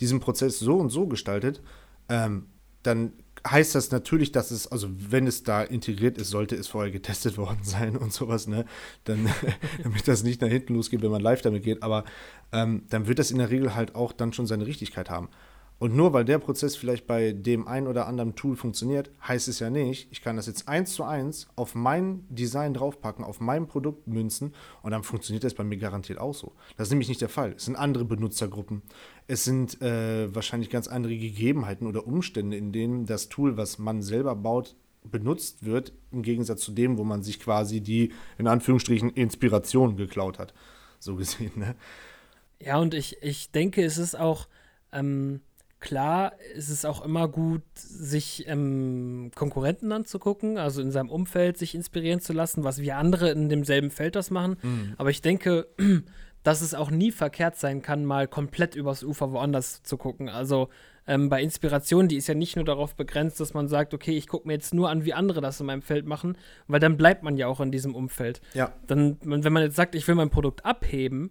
diesen 0.00 0.18
Prozess 0.20 0.58
so 0.58 0.76
und 0.78 0.88
so 0.88 1.06
gestaltet, 1.06 1.60
ähm, 2.08 2.46
dann 2.82 3.12
heißt 3.46 3.74
das 3.74 3.90
natürlich, 3.90 4.32
dass 4.32 4.50
es, 4.50 4.66
also 4.66 4.88
wenn 4.92 5.26
es 5.26 5.42
da 5.42 5.62
integriert 5.62 6.16
ist, 6.16 6.30
sollte 6.30 6.56
es 6.56 6.68
vorher 6.68 6.90
getestet 6.90 7.36
worden 7.36 7.62
sein 7.62 7.96
und 7.98 8.14
sowas, 8.14 8.46
ne? 8.46 8.64
Dann, 9.04 9.28
damit 9.82 10.08
das 10.08 10.22
nicht 10.22 10.40
nach 10.40 10.48
hinten 10.48 10.74
losgeht, 10.74 11.02
wenn 11.02 11.10
man 11.10 11.20
live 11.20 11.42
damit 11.42 11.64
geht, 11.64 11.82
aber 11.82 12.04
ähm, 12.50 12.84
dann 12.88 13.06
wird 13.08 13.18
das 13.18 13.30
in 13.30 13.38
der 13.38 13.50
Regel 13.50 13.74
halt 13.74 13.94
auch 13.94 14.12
dann 14.12 14.32
schon 14.32 14.46
seine 14.46 14.66
Richtigkeit 14.66 15.10
haben. 15.10 15.28
Und 15.82 15.96
nur 15.96 16.12
weil 16.12 16.24
der 16.24 16.38
Prozess 16.38 16.76
vielleicht 16.76 17.08
bei 17.08 17.32
dem 17.32 17.66
einen 17.66 17.88
oder 17.88 18.06
anderen 18.06 18.36
Tool 18.36 18.54
funktioniert, 18.54 19.10
heißt 19.26 19.48
es 19.48 19.58
ja 19.58 19.68
nicht, 19.68 20.06
ich 20.12 20.22
kann 20.22 20.36
das 20.36 20.46
jetzt 20.46 20.68
eins 20.68 20.92
zu 20.92 21.02
eins 21.02 21.48
auf 21.56 21.74
mein 21.74 22.24
Design 22.28 22.72
draufpacken, 22.72 23.24
auf 23.24 23.40
mein 23.40 23.66
Produkt 23.66 24.06
münzen 24.06 24.54
und 24.82 24.92
dann 24.92 25.02
funktioniert 25.02 25.42
das 25.42 25.54
bei 25.54 25.64
mir 25.64 25.78
garantiert 25.78 26.20
auch 26.20 26.34
so. 26.34 26.52
Das 26.76 26.86
ist 26.86 26.92
nämlich 26.92 27.08
nicht 27.08 27.20
der 27.20 27.28
Fall. 27.28 27.54
Es 27.56 27.64
sind 27.64 27.74
andere 27.74 28.04
Benutzergruppen. 28.04 28.82
Es 29.26 29.42
sind 29.42 29.82
äh, 29.82 30.32
wahrscheinlich 30.32 30.70
ganz 30.70 30.86
andere 30.86 31.16
Gegebenheiten 31.16 31.88
oder 31.88 32.06
Umstände, 32.06 32.56
in 32.56 32.70
denen 32.70 33.04
das 33.04 33.28
Tool, 33.28 33.56
was 33.56 33.80
man 33.80 34.02
selber 34.02 34.36
baut, 34.36 34.76
benutzt 35.02 35.64
wird, 35.64 35.94
im 36.12 36.22
Gegensatz 36.22 36.60
zu 36.60 36.70
dem, 36.70 36.96
wo 36.96 37.02
man 37.02 37.24
sich 37.24 37.40
quasi 37.40 37.80
die, 37.80 38.12
in 38.38 38.46
Anführungsstrichen, 38.46 39.10
Inspiration 39.10 39.96
geklaut 39.96 40.38
hat. 40.38 40.54
So 41.00 41.16
gesehen, 41.16 41.50
ne? 41.56 41.74
Ja, 42.60 42.78
und 42.78 42.94
ich, 42.94 43.20
ich 43.20 43.50
denke, 43.50 43.82
es 43.82 43.98
ist 43.98 44.16
auch, 44.16 44.46
ähm, 44.92 45.40
klar, 45.82 46.32
es 46.56 46.70
ist 46.70 46.86
auch 46.86 47.04
immer 47.04 47.28
gut, 47.28 47.62
sich 47.74 48.48
ähm, 48.48 49.30
Konkurrenten 49.34 49.92
anzugucken, 49.92 50.56
also 50.56 50.80
in 50.80 50.90
seinem 50.90 51.10
Umfeld 51.10 51.58
sich 51.58 51.74
inspirieren 51.74 52.20
zu 52.20 52.32
lassen, 52.32 52.64
was 52.64 52.80
wir 52.80 52.96
andere 52.96 53.30
in 53.30 53.50
demselben 53.50 53.90
Feld 53.90 54.16
das 54.16 54.30
machen. 54.30 54.56
Aber 54.96 55.10
ich 55.10 55.20
denke, 55.20 55.66
dass 56.42 56.62
es 56.62 56.72
auch 56.74 56.90
nie 56.90 57.12
verkehrt 57.12 57.56
sein 57.56 57.82
kann, 57.82 58.04
mal 58.06 58.26
komplett 58.26 58.74
übers 58.74 59.04
Ufer 59.04 59.30
woanders 59.32 59.82
zu 59.82 59.96
gucken. 59.96 60.28
Also 60.28 60.70
ähm, 61.06 61.28
bei 61.28 61.42
Inspiration, 61.42 62.08
die 62.08 62.16
ist 62.16 62.26
ja 62.28 62.34
nicht 62.34 62.56
nur 62.56 62.64
darauf 62.64 62.94
begrenzt, 62.96 63.38
dass 63.40 63.54
man 63.54 63.68
sagt, 63.68 63.92
okay, 63.92 64.16
ich 64.16 64.26
gucke 64.28 64.46
mir 64.48 64.54
jetzt 64.54 64.72
nur 64.72 64.88
an, 64.88 65.04
wie 65.04 65.12
andere 65.12 65.40
das 65.40 65.60
in 65.60 65.66
meinem 65.66 65.82
Feld 65.82 66.06
machen, 66.06 66.36
weil 66.68 66.80
dann 66.80 66.96
bleibt 66.96 67.22
man 67.22 67.36
ja 67.36 67.46
auch 67.48 67.60
in 67.60 67.70
diesem 67.72 67.94
Umfeld 67.94 68.40
Ja. 68.54 68.72
dann, 68.86 69.18
wenn 69.22 69.52
man 69.52 69.62
jetzt 69.64 69.76
sagt, 69.76 69.94
ich 69.94 70.06
will 70.08 70.14
mein 70.14 70.30
Produkt 70.30 70.64
abheben, 70.64 71.30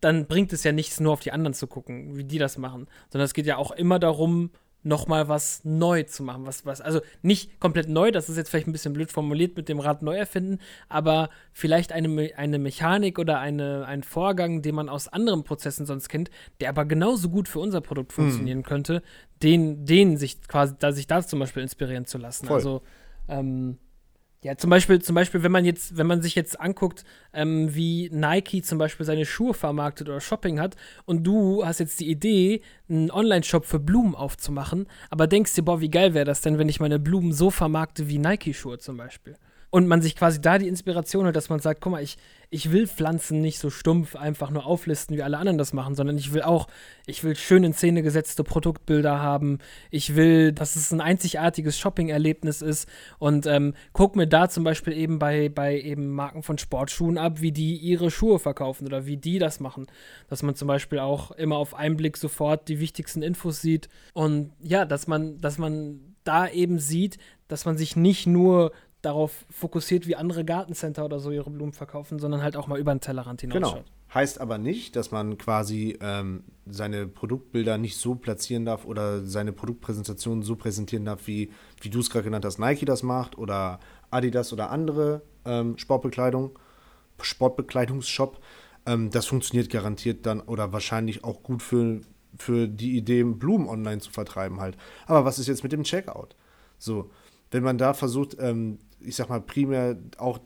dann 0.00 0.26
bringt 0.26 0.52
es 0.52 0.64
ja 0.64 0.72
nichts, 0.72 1.00
nur 1.00 1.12
auf 1.12 1.20
die 1.20 1.32
anderen 1.32 1.54
zu 1.54 1.66
gucken, 1.66 2.16
wie 2.16 2.24
die 2.24 2.38
das 2.38 2.58
machen, 2.58 2.88
sondern 3.10 3.26
es 3.26 3.34
geht 3.34 3.46
ja 3.46 3.56
auch 3.56 3.70
immer 3.70 3.98
darum, 3.98 4.50
nochmal 4.84 5.28
was 5.28 5.64
neu 5.64 6.02
zu 6.04 6.22
machen. 6.22 6.46
Was, 6.46 6.66
was, 6.66 6.80
also 6.80 7.00
nicht 7.22 7.60
komplett 7.60 7.88
neu, 7.88 8.10
das 8.10 8.28
ist 8.28 8.36
jetzt 8.36 8.50
vielleicht 8.50 8.66
ein 8.66 8.72
bisschen 8.72 8.92
blöd 8.92 9.12
formuliert 9.12 9.56
mit 9.56 9.68
dem 9.68 9.78
Rad 9.78 10.02
neu 10.02 10.16
erfinden, 10.16 10.58
aber 10.88 11.30
vielleicht 11.52 11.92
eine, 11.92 12.30
eine 12.36 12.58
Mechanik 12.58 13.18
oder 13.18 13.38
eine, 13.38 13.86
einen 13.86 14.02
Vorgang, 14.02 14.62
den 14.62 14.74
man 14.74 14.88
aus 14.88 15.08
anderen 15.08 15.44
Prozessen 15.44 15.86
sonst 15.86 16.08
kennt, 16.08 16.30
der 16.60 16.68
aber 16.68 16.84
genauso 16.84 17.28
gut 17.28 17.48
für 17.48 17.60
unser 17.60 17.80
Produkt 17.80 18.12
funktionieren 18.12 18.62
könnte, 18.62 19.02
den, 19.42 19.84
den 19.84 20.16
sich 20.16 20.42
quasi, 20.42 20.74
da 20.78 20.92
sich 20.92 21.06
da 21.06 21.22
zum 21.22 21.38
Beispiel 21.38 21.62
inspirieren 21.62 22.06
zu 22.06 22.18
lassen. 22.18 22.46
Voll. 22.46 22.56
Also 22.56 22.82
ähm, 23.28 23.78
Ja, 24.44 24.56
zum 24.56 24.70
Beispiel, 24.70 25.00
zum 25.00 25.14
Beispiel, 25.14 25.44
wenn 25.44 25.52
man 25.52 25.64
jetzt, 25.64 25.96
wenn 25.96 26.08
man 26.08 26.20
sich 26.20 26.34
jetzt 26.34 26.60
anguckt, 26.60 27.04
ähm, 27.32 27.72
wie 27.76 28.10
Nike 28.12 28.60
zum 28.62 28.76
Beispiel 28.76 29.06
seine 29.06 29.24
Schuhe 29.24 29.54
vermarktet 29.54 30.08
oder 30.08 30.20
Shopping 30.20 30.58
hat 30.58 30.74
und 31.04 31.22
du 31.22 31.64
hast 31.64 31.78
jetzt 31.78 32.00
die 32.00 32.10
Idee, 32.10 32.60
einen 32.88 33.12
Online-Shop 33.12 33.64
für 33.64 33.78
Blumen 33.78 34.16
aufzumachen, 34.16 34.88
aber 35.10 35.28
denkst 35.28 35.54
dir, 35.54 35.62
boah, 35.62 35.80
wie 35.80 35.90
geil 35.90 36.12
wäre 36.12 36.24
das 36.24 36.40
denn, 36.40 36.58
wenn 36.58 36.68
ich 36.68 36.80
meine 36.80 36.98
Blumen 36.98 37.32
so 37.32 37.50
vermarkte 37.50 38.08
wie 38.08 38.18
Nike-Schuhe 38.18 38.78
zum 38.78 38.96
Beispiel? 38.96 39.36
Und 39.70 39.86
man 39.86 40.02
sich 40.02 40.16
quasi 40.16 40.40
da 40.40 40.58
die 40.58 40.68
Inspiration 40.68 41.24
hat, 41.24 41.36
dass 41.36 41.48
man 41.48 41.60
sagt, 41.60 41.80
guck 41.80 41.92
mal, 41.92 42.02
ich, 42.02 42.18
ich 42.52 42.70
will 42.70 42.86
Pflanzen 42.86 43.40
nicht 43.40 43.58
so 43.58 43.70
stumpf 43.70 44.14
einfach 44.14 44.50
nur 44.50 44.66
auflisten, 44.66 45.16
wie 45.16 45.22
alle 45.22 45.38
anderen 45.38 45.56
das 45.56 45.72
machen, 45.72 45.94
sondern 45.94 46.18
ich 46.18 46.34
will 46.34 46.42
auch, 46.42 46.68
ich 47.06 47.24
will 47.24 47.34
schön 47.34 47.64
in 47.64 47.72
Szene 47.72 48.02
gesetzte 48.02 48.44
Produktbilder 48.44 49.20
haben. 49.20 49.58
Ich 49.90 50.16
will, 50.16 50.52
dass 50.52 50.76
es 50.76 50.92
ein 50.92 51.00
einzigartiges 51.00 51.78
Shopping-Erlebnis 51.78 52.60
ist 52.60 52.86
und 53.18 53.46
ähm, 53.46 53.72
guck 53.94 54.16
mir 54.16 54.26
da 54.26 54.50
zum 54.50 54.64
Beispiel 54.64 54.92
eben 54.92 55.18
bei, 55.18 55.48
bei 55.48 55.80
eben 55.80 56.10
Marken 56.10 56.42
von 56.42 56.58
Sportschuhen 56.58 57.16
ab, 57.16 57.40
wie 57.40 57.52
die 57.52 57.78
ihre 57.78 58.10
Schuhe 58.10 58.38
verkaufen 58.38 58.86
oder 58.86 59.06
wie 59.06 59.16
die 59.16 59.38
das 59.38 59.58
machen. 59.58 59.86
Dass 60.28 60.42
man 60.42 60.54
zum 60.54 60.68
Beispiel 60.68 60.98
auch 60.98 61.30
immer 61.30 61.56
auf 61.56 61.72
einen 61.74 61.96
Blick 61.96 62.18
sofort 62.18 62.68
die 62.68 62.80
wichtigsten 62.80 63.22
Infos 63.22 63.62
sieht 63.62 63.88
und 64.12 64.52
ja, 64.60 64.84
dass 64.84 65.06
man, 65.06 65.40
dass 65.40 65.56
man 65.56 66.00
da 66.22 66.46
eben 66.48 66.78
sieht, 66.78 67.16
dass 67.48 67.64
man 67.64 67.78
sich 67.78 67.96
nicht 67.96 68.26
nur 68.26 68.72
darauf 69.02 69.44
fokussiert, 69.50 70.06
wie 70.06 70.16
andere 70.16 70.44
Gartencenter 70.44 71.04
oder 71.04 71.18
so 71.18 71.30
ihre 71.30 71.50
Blumen 71.50 71.72
verkaufen, 71.72 72.18
sondern 72.18 72.42
halt 72.42 72.56
auch 72.56 72.68
mal 72.68 72.78
über 72.78 72.94
den 72.94 73.00
Tellerrand 73.00 73.40
hinausschaut. 73.40 73.84
Genau. 73.84 73.84
Heißt 74.14 74.40
aber 74.40 74.58
nicht, 74.58 74.94
dass 74.94 75.10
man 75.10 75.38
quasi 75.38 75.98
ähm, 76.00 76.44
seine 76.66 77.06
Produktbilder 77.06 77.78
nicht 77.78 77.96
so 77.96 78.14
platzieren 78.14 78.64
darf 78.64 78.84
oder 78.84 79.24
seine 79.24 79.52
Produktpräsentation 79.52 80.42
so 80.42 80.54
präsentieren 80.54 81.04
darf, 81.04 81.26
wie, 81.26 81.50
wie 81.80 81.88
du 81.88 82.00
es 82.00 82.10
gerade 82.10 82.24
genannt 82.24 82.44
hast, 82.44 82.58
Nike 82.58 82.84
das 82.84 83.02
macht 83.02 83.38
oder 83.38 83.80
Adidas 84.10 84.52
oder 84.52 84.70
andere 84.70 85.22
ähm, 85.44 85.78
Sportbekleidung, 85.78 86.58
Sportbekleidungsshop. 87.20 88.38
Ähm, 88.84 89.10
das 89.10 89.26
funktioniert 89.26 89.70
garantiert 89.70 90.26
dann 90.26 90.40
oder 90.40 90.72
wahrscheinlich 90.72 91.24
auch 91.24 91.42
gut 91.42 91.62
für, 91.62 92.02
für 92.36 92.68
die 92.68 92.96
Idee, 92.98 93.24
Blumen 93.24 93.66
online 93.66 94.00
zu 94.00 94.10
vertreiben 94.10 94.60
halt. 94.60 94.76
Aber 95.06 95.24
was 95.24 95.38
ist 95.38 95.48
jetzt 95.48 95.62
mit 95.62 95.72
dem 95.72 95.84
Checkout? 95.84 96.36
So, 96.78 97.10
wenn 97.50 97.62
man 97.62 97.78
da 97.78 97.94
versucht, 97.94 98.36
ähm, 98.40 98.78
ich 99.04 99.16
sag 99.16 99.28
mal, 99.28 99.40
primär 99.40 99.96
auch 100.18 100.38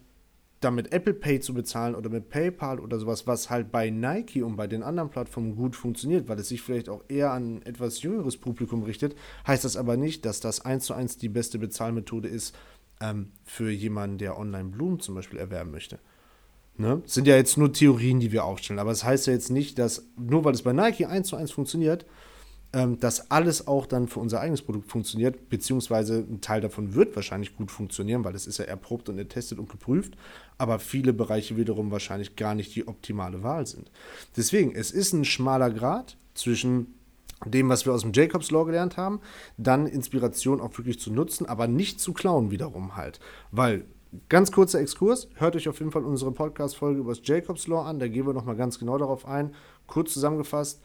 damit 0.60 0.92
Apple 0.92 1.14
Pay 1.14 1.40
zu 1.40 1.54
bezahlen 1.54 1.94
oder 1.94 2.08
mit 2.08 2.30
PayPal 2.30 2.80
oder 2.80 2.98
sowas, 2.98 3.26
was 3.26 3.50
halt 3.50 3.70
bei 3.70 3.90
Nike 3.90 4.42
und 4.42 4.56
bei 4.56 4.66
den 4.66 4.82
anderen 4.82 5.10
Plattformen 5.10 5.54
gut 5.54 5.76
funktioniert, 5.76 6.28
weil 6.28 6.38
es 6.38 6.48
sich 6.48 6.62
vielleicht 6.62 6.88
auch 6.88 7.04
eher 7.08 7.30
an 7.32 7.62
etwas 7.62 8.02
jüngeres 8.02 8.36
Publikum 8.36 8.82
richtet, 8.82 9.14
heißt 9.46 9.64
das 9.64 9.76
aber 9.76 9.96
nicht, 9.96 10.24
dass 10.24 10.40
das 10.40 10.62
eins 10.64 10.86
zu 10.86 10.94
eins 10.94 11.18
die 11.18 11.28
beste 11.28 11.58
Bezahlmethode 11.58 12.28
ist 12.28 12.56
ähm, 13.00 13.32
für 13.44 13.70
jemanden, 13.70 14.18
der 14.18 14.38
online 14.38 14.70
Blumen 14.70 14.98
zum 15.00 15.14
Beispiel 15.14 15.38
erwerben 15.38 15.70
möchte. 15.70 15.98
Ne? 16.78 17.00
Das 17.02 17.14
sind 17.14 17.26
ja 17.26 17.36
jetzt 17.36 17.58
nur 17.58 17.72
Theorien, 17.72 18.20
die 18.20 18.32
wir 18.32 18.44
aufstellen, 18.44 18.78
aber 18.78 18.90
es 18.90 19.00
das 19.00 19.08
heißt 19.08 19.26
ja 19.26 19.34
jetzt 19.34 19.50
nicht, 19.50 19.78
dass 19.78 20.06
nur 20.18 20.44
weil 20.44 20.54
es 20.54 20.62
bei 20.62 20.72
Nike 20.72 21.06
eins 21.06 21.28
zu 21.28 21.36
eins 21.36 21.50
funktioniert, 21.50 22.06
ähm, 22.72 22.98
dass 22.98 23.30
alles 23.30 23.66
auch 23.66 23.86
dann 23.86 24.08
für 24.08 24.20
unser 24.20 24.40
eigenes 24.40 24.62
Produkt 24.62 24.90
funktioniert, 24.90 25.48
beziehungsweise 25.48 26.18
ein 26.18 26.40
Teil 26.40 26.60
davon 26.60 26.94
wird 26.94 27.14
wahrscheinlich 27.16 27.56
gut 27.56 27.70
funktionieren, 27.70 28.24
weil 28.24 28.34
es 28.34 28.46
ist 28.46 28.58
ja 28.58 28.64
erprobt 28.64 29.08
und 29.08 29.16
getestet 29.16 29.58
und 29.58 29.70
geprüft, 29.70 30.16
aber 30.58 30.78
viele 30.78 31.12
Bereiche 31.12 31.56
wiederum 31.56 31.90
wahrscheinlich 31.90 32.36
gar 32.36 32.54
nicht 32.54 32.74
die 32.74 32.88
optimale 32.88 33.42
Wahl 33.42 33.66
sind. 33.66 33.90
Deswegen, 34.36 34.74
es 34.74 34.90
ist 34.90 35.12
ein 35.12 35.24
schmaler 35.24 35.70
Grad 35.70 36.16
zwischen 36.34 36.94
dem, 37.44 37.68
was 37.68 37.84
wir 37.86 37.92
aus 37.92 38.02
dem 38.02 38.12
Jacobs 38.12 38.50
Law 38.50 38.64
gelernt 38.64 38.96
haben, 38.96 39.20
dann 39.58 39.86
Inspiration 39.86 40.60
auch 40.60 40.76
wirklich 40.78 40.98
zu 40.98 41.12
nutzen, 41.12 41.46
aber 41.46 41.68
nicht 41.68 42.00
zu 42.00 42.12
klauen 42.12 42.50
wiederum 42.50 42.96
halt. 42.96 43.20
Weil, 43.50 43.84
ganz 44.28 44.52
kurzer 44.52 44.80
Exkurs, 44.80 45.28
hört 45.34 45.54
euch 45.54 45.68
auf 45.68 45.78
jeden 45.78 45.92
Fall 45.92 46.04
unsere 46.04 46.32
Podcast-Folge 46.32 47.00
über 47.00 47.12
das 47.12 47.20
Jacobs 47.22 47.66
Law 47.66 47.84
an, 47.84 47.98
da 47.98 48.08
gehen 48.08 48.26
wir 48.26 48.32
nochmal 48.32 48.56
ganz 48.56 48.78
genau 48.78 48.96
darauf 48.96 49.26
ein. 49.26 49.54
Kurz 49.86 50.14
zusammengefasst, 50.14 50.80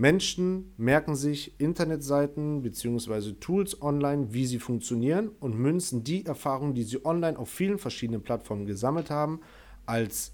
Menschen 0.00 0.72
merken 0.78 1.14
sich 1.14 1.60
Internetseiten 1.60 2.62
bzw. 2.62 3.32
Tools 3.32 3.82
online, 3.82 4.32
wie 4.32 4.46
sie 4.46 4.58
funktionieren 4.58 5.28
und 5.40 5.58
münzen 5.58 6.02
die 6.04 6.24
Erfahrungen, 6.24 6.72
die 6.72 6.84
sie 6.84 7.04
online 7.04 7.38
auf 7.38 7.50
vielen 7.50 7.76
verschiedenen 7.76 8.22
Plattformen 8.22 8.64
gesammelt 8.64 9.10
haben, 9.10 9.40
als 9.84 10.32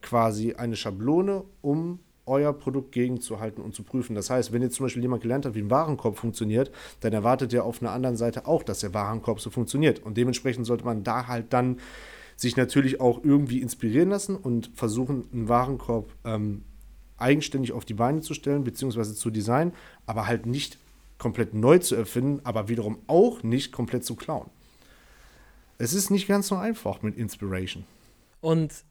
quasi 0.00 0.54
eine 0.54 0.76
Schablone, 0.76 1.44
um 1.60 1.98
euer 2.24 2.54
Produkt 2.54 2.92
gegenzuhalten 2.92 3.62
und 3.62 3.74
zu 3.74 3.82
prüfen. 3.82 4.14
Das 4.14 4.30
heißt, 4.30 4.50
wenn 4.50 4.62
jetzt 4.62 4.76
zum 4.76 4.86
Beispiel 4.86 5.02
jemand 5.02 5.20
gelernt 5.20 5.44
hat, 5.44 5.54
wie 5.54 5.60
ein 5.60 5.70
Warenkorb 5.70 6.16
funktioniert, 6.16 6.70
dann 7.00 7.12
erwartet 7.12 7.52
er 7.52 7.64
auf 7.64 7.82
einer 7.82 7.92
anderen 7.92 8.16
Seite 8.16 8.46
auch, 8.46 8.62
dass 8.62 8.80
der 8.80 8.94
Warenkorb 8.94 9.40
so 9.40 9.50
funktioniert. 9.50 10.02
Und 10.02 10.16
dementsprechend 10.16 10.64
sollte 10.64 10.86
man 10.86 11.04
da 11.04 11.26
halt 11.26 11.52
dann 11.52 11.80
sich 12.36 12.56
natürlich 12.56 13.02
auch 13.02 13.22
irgendwie 13.22 13.60
inspirieren 13.60 14.08
lassen 14.08 14.36
und 14.36 14.70
versuchen, 14.72 15.28
einen 15.34 15.50
Warenkorb 15.50 16.14
ähm, 16.24 16.62
eigenständig 17.22 17.72
auf 17.72 17.84
die 17.84 17.94
Beine 17.94 18.20
zu 18.20 18.34
stellen, 18.34 18.64
beziehungsweise 18.64 19.14
zu 19.14 19.30
designen, 19.30 19.72
aber 20.06 20.26
halt 20.26 20.46
nicht 20.46 20.78
komplett 21.18 21.54
neu 21.54 21.78
zu 21.78 21.94
erfinden, 21.94 22.40
aber 22.44 22.68
wiederum 22.68 22.98
auch 23.06 23.42
nicht 23.42 23.72
komplett 23.72 24.04
zu 24.04 24.16
klauen. 24.16 24.50
Es 25.78 25.94
ist 25.94 26.10
nicht 26.10 26.28
ganz 26.28 26.48
so 26.48 26.56
einfach 26.56 27.02
mit 27.02 27.16
Inspiration. 27.16 27.84
Und 28.40 28.84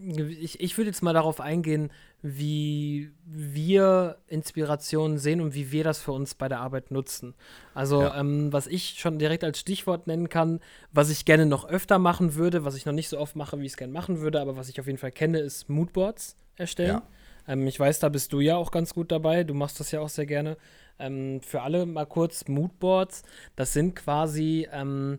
ich, 0.00 0.60
ich 0.60 0.76
würde 0.76 0.90
jetzt 0.90 1.02
mal 1.02 1.12
darauf 1.12 1.40
eingehen, 1.40 1.90
wie 2.22 3.10
wir 3.24 4.18
Inspiration 4.26 5.18
sehen 5.18 5.40
und 5.40 5.54
wie 5.54 5.72
wir 5.72 5.84
das 5.84 6.00
für 6.00 6.12
uns 6.12 6.34
bei 6.34 6.48
der 6.48 6.60
Arbeit 6.60 6.90
nutzen. 6.90 7.34
Also, 7.74 8.02
ja. 8.02 8.18
ähm, 8.18 8.52
was 8.52 8.66
ich 8.66 8.98
schon 8.98 9.18
direkt 9.18 9.44
als 9.44 9.60
Stichwort 9.60 10.06
nennen 10.06 10.28
kann, 10.28 10.60
was 10.92 11.10
ich 11.10 11.24
gerne 11.24 11.46
noch 11.46 11.68
öfter 11.68 11.98
machen 11.98 12.34
würde, 12.34 12.64
was 12.64 12.76
ich 12.76 12.86
noch 12.86 12.92
nicht 12.92 13.08
so 13.08 13.18
oft 13.18 13.36
mache, 13.36 13.58
wie 13.58 13.66
ich 13.66 13.72
es 13.72 13.76
gerne 13.76 13.92
machen 13.92 14.20
würde, 14.20 14.40
aber 14.40 14.56
was 14.56 14.68
ich 14.68 14.80
auf 14.80 14.86
jeden 14.86 14.98
Fall 14.98 15.12
kenne, 15.12 15.38
ist 15.38 15.68
Moodboards 15.68 16.36
erstellen. 16.56 16.96
Ja. 16.96 17.02
Ähm, 17.48 17.66
ich 17.66 17.80
weiß, 17.80 17.98
da 17.98 18.08
bist 18.08 18.32
du 18.32 18.40
ja 18.40 18.56
auch 18.56 18.70
ganz 18.70 18.94
gut 18.94 19.10
dabei. 19.10 19.42
Du 19.42 19.54
machst 19.54 19.80
das 19.80 19.90
ja 19.90 20.00
auch 20.00 20.08
sehr 20.08 20.26
gerne. 20.26 20.56
Ähm, 21.00 21.40
für 21.40 21.62
alle 21.62 21.86
mal 21.86 22.06
kurz 22.06 22.46
Moodboards. 22.46 23.22
Das 23.56 23.72
sind 23.72 23.96
quasi. 23.96 24.68
Ähm, 24.72 25.18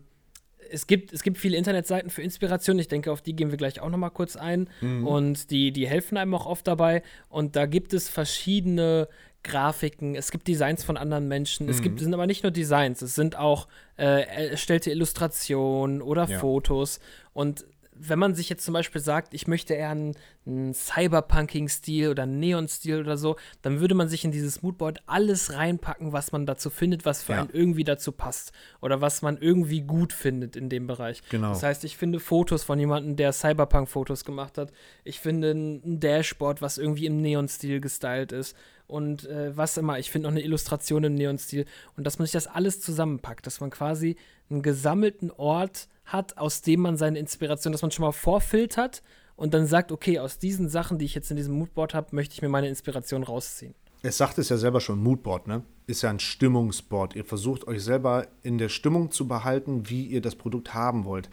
es 0.72 0.86
gibt, 0.86 1.12
es 1.12 1.24
gibt 1.24 1.36
viele 1.36 1.56
Internetseiten 1.56 2.10
für 2.10 2.22
Inspiration. 2.22 2.78
Ich 2.78 2.86
denke, 2.86 3.10
auf 3.10 3.22
die 3.22 3.34
gehen 3.34 3.50
wir 3.50 3.58
gleich 3.58 3.80
auch 3.80 3.90
noch 3.90 3.98
mal 3.98 4.10
kurz 4.10 4.36
ein. 4.36 4.70
Mhm. 4.80 5.06
Und 5.06 5.50
die, 5.50 5.72
die 5.72 5.88
helfen 5.88 6.16
einem 6.16 6.34
auch 6.34 6.46
oft 6.46 6.66
dabei. 6.66 7.02
Und 7.28 7.56
da 7.56 7.66
gibt 7.66 7.92
es 7.92 8.08
verschiedene 8.08 9.08
Grafiken, 9.42 10.14
es 10.14 10.30
gibt 10.30 10.48
Designs 10.48 10.84
von 10.84 10.96
anderen 10.96 11.26
Menschen. 11.26 11.66
Mhm. 11.66 11.72
Es 11.72 11.82
gibt, 11.82 11.98
es 11.98 12.04
sind 12.04 12.14
aber 12.14 12.26
nicht 12.26 12.42
nur 12.42 12.52
Designs, 12.52 13.00
es 13.00 13.14
sind 13.14 13.36
auch 13.36 13.68
äh, 13.96 14.48
erstellte 14.50 14.90
Illustrationen 14.90 16.02
oder 16.02 16.28
ja. 16.28 16.38
Fotos. 16.38 17.00
Und 17.32 17.64
wenn 18.02 18.18
man 18.18 18.34
sich 18.34 18.48
jetzt 18.48 18.64
zum 18.64 18.74
Beispiel 18.74 19.00
sagt, 19.00 19.34
ich 19.34 19.46
möchte 19.46 19.74
eher 19.74 19.90
einen, 19.90 20.14
einen 20.46 20.74
Cyberpunking-Stil 20.74 22.08
oder 22.08 22.22
einen 22.24 22.38
Neon-Stil 22.40 23.00
oder 23.00 23.16
so, 23.16 23.36
dann 23.62 23.80
würde 23.80 23.94
man 23.94 24.08
sich 24.08 24.24
in 24.24 24.32
dieses 24.32 24.62
Moodboard 24.62 25.02
alles 25.06 25.52
reinpacken, 25.52 26.12
was 26.12 26.32
man 26.32 26.46
dazu 26.46 26.70
findet, 26.70 27.04
was 27.04 27.22
für 27.22 27.32
ja. 27.32 27.40
einen 27.40 27.50
irgendwie 27.50 27.84
dazu 27.84 28.12
passt 28.12 28.52
oder 28.80 29.00
was 29.00 29.22
man 29.22 29.36
irgendwie 29.36 29.82
gut 29.82 30.12
findet 30.12 30.56
in 30.56 30.68
dem 30.68 30.86
Bereich. 30.86 31.22
Genau. 31.30 31.50
Das 31.50 31.62
heißt, 31.62 31.84
ich 31.84 31.96
finde 31.96 32.20
Fotos 32.20 32.64
von 32.64 32.78
jemandem, 32.78 33.16
der 33.16 33.32
Cyberpunk-Fotos 33.32 34.24
gemacht 34.24 34.58
hat. 34.58 34.72
Ich 35.04 35.20
finde 35.20 35.50
ein 35.52 36.00
Dashboard, 36.00 36.62
was 36.62 36.78
irgendwie 36.78 37.06
im 37.06 37.20
Neon-Stil 37.20 37.80
gestylt 37.80 38.32
ist 38.32 38.56
und 38.90 39.26
äh, 39.26 39.56
was 39.56 39.76
immer. 39.76 39.98
Ich 39.98 40.10
finde 40.10 40.28
noch 40.28 40.32
eine 40.32 40.42
Illustration 40.42 41.04
im 41.04 41.14
Neon-Stil 41.14 41.64
und 41.96 42.04
dass 42.04 42.18
man 42.18 42.26
sich 42.26 42.32
das 42.32 42.46
alles 42.46 42.80
zusammenpackt, 42.80 43.46
dass 43.46 43.60
man 43.60 43.70
quasi 43.70 44.16
einen 44.50 44.62
gesammelten 44.62 45.30
Ort 45.30 45.88
hat, 46.04 46.36
aus 46.36 46.62
dem 46.62 46.80
man 46.80 46.96
seine 46.96 47.18
Inspiration, 47.18 47.72
dass 47.72 47.82
man 47.82 47.90
schon 47.90 48.04
mal 48.04 48.12
vorfiltert 48.12 49.02
und 49.36 49.54
dann 49.54 49.66
sagt, 49.66 49.92
okay, 49.92 50.18
aus 50.18 50.38
diesen 50.38 50.68
Sachen, 50.68 50.98
die 50.98 51.04
ich 51.06 51.14
jetzt 51.14 51.30
in 51.30 51.36
diesem 51.36 51.54
Moodboard 51.54 51.94
habe, 51.94 52.14
möchte 52.14 52.34
ich 52.34 52.42
mir 52.42 52.48
meine 52.48 52.68
Inspiration 52.68 53.22
rausziehen. 53.22 53.74
Es 54.02 54.16
sagt 54.16 54.38
es 54.38 54.48
ja 54.48 54.56
selber 54.56 54.80
schon, 54.80 55.02
Moodboard, 55.02 55.46
ne? 55.46 55.62
Ist 55.86 56.02
ja 56.02 56.10
ein 56.10 56.20
Stimmungsboard. 56.20 57.16
Ihr 57.16 57.24
versucht 57.24 57.66
euch 57.66 57.82
selber 57.82 58.28
in 58.42 58.56
der 58.56 58.70
Stimmung 58.70 59.10
zu 59.10 59.28
behalten, 59.28 59.90
wie 59.90 60.06
ihr 60.06 60.22
das 60.22 60.36
Produkt 60.36 60.72
haben 60.72 61.04
wollt. 61.04 61.28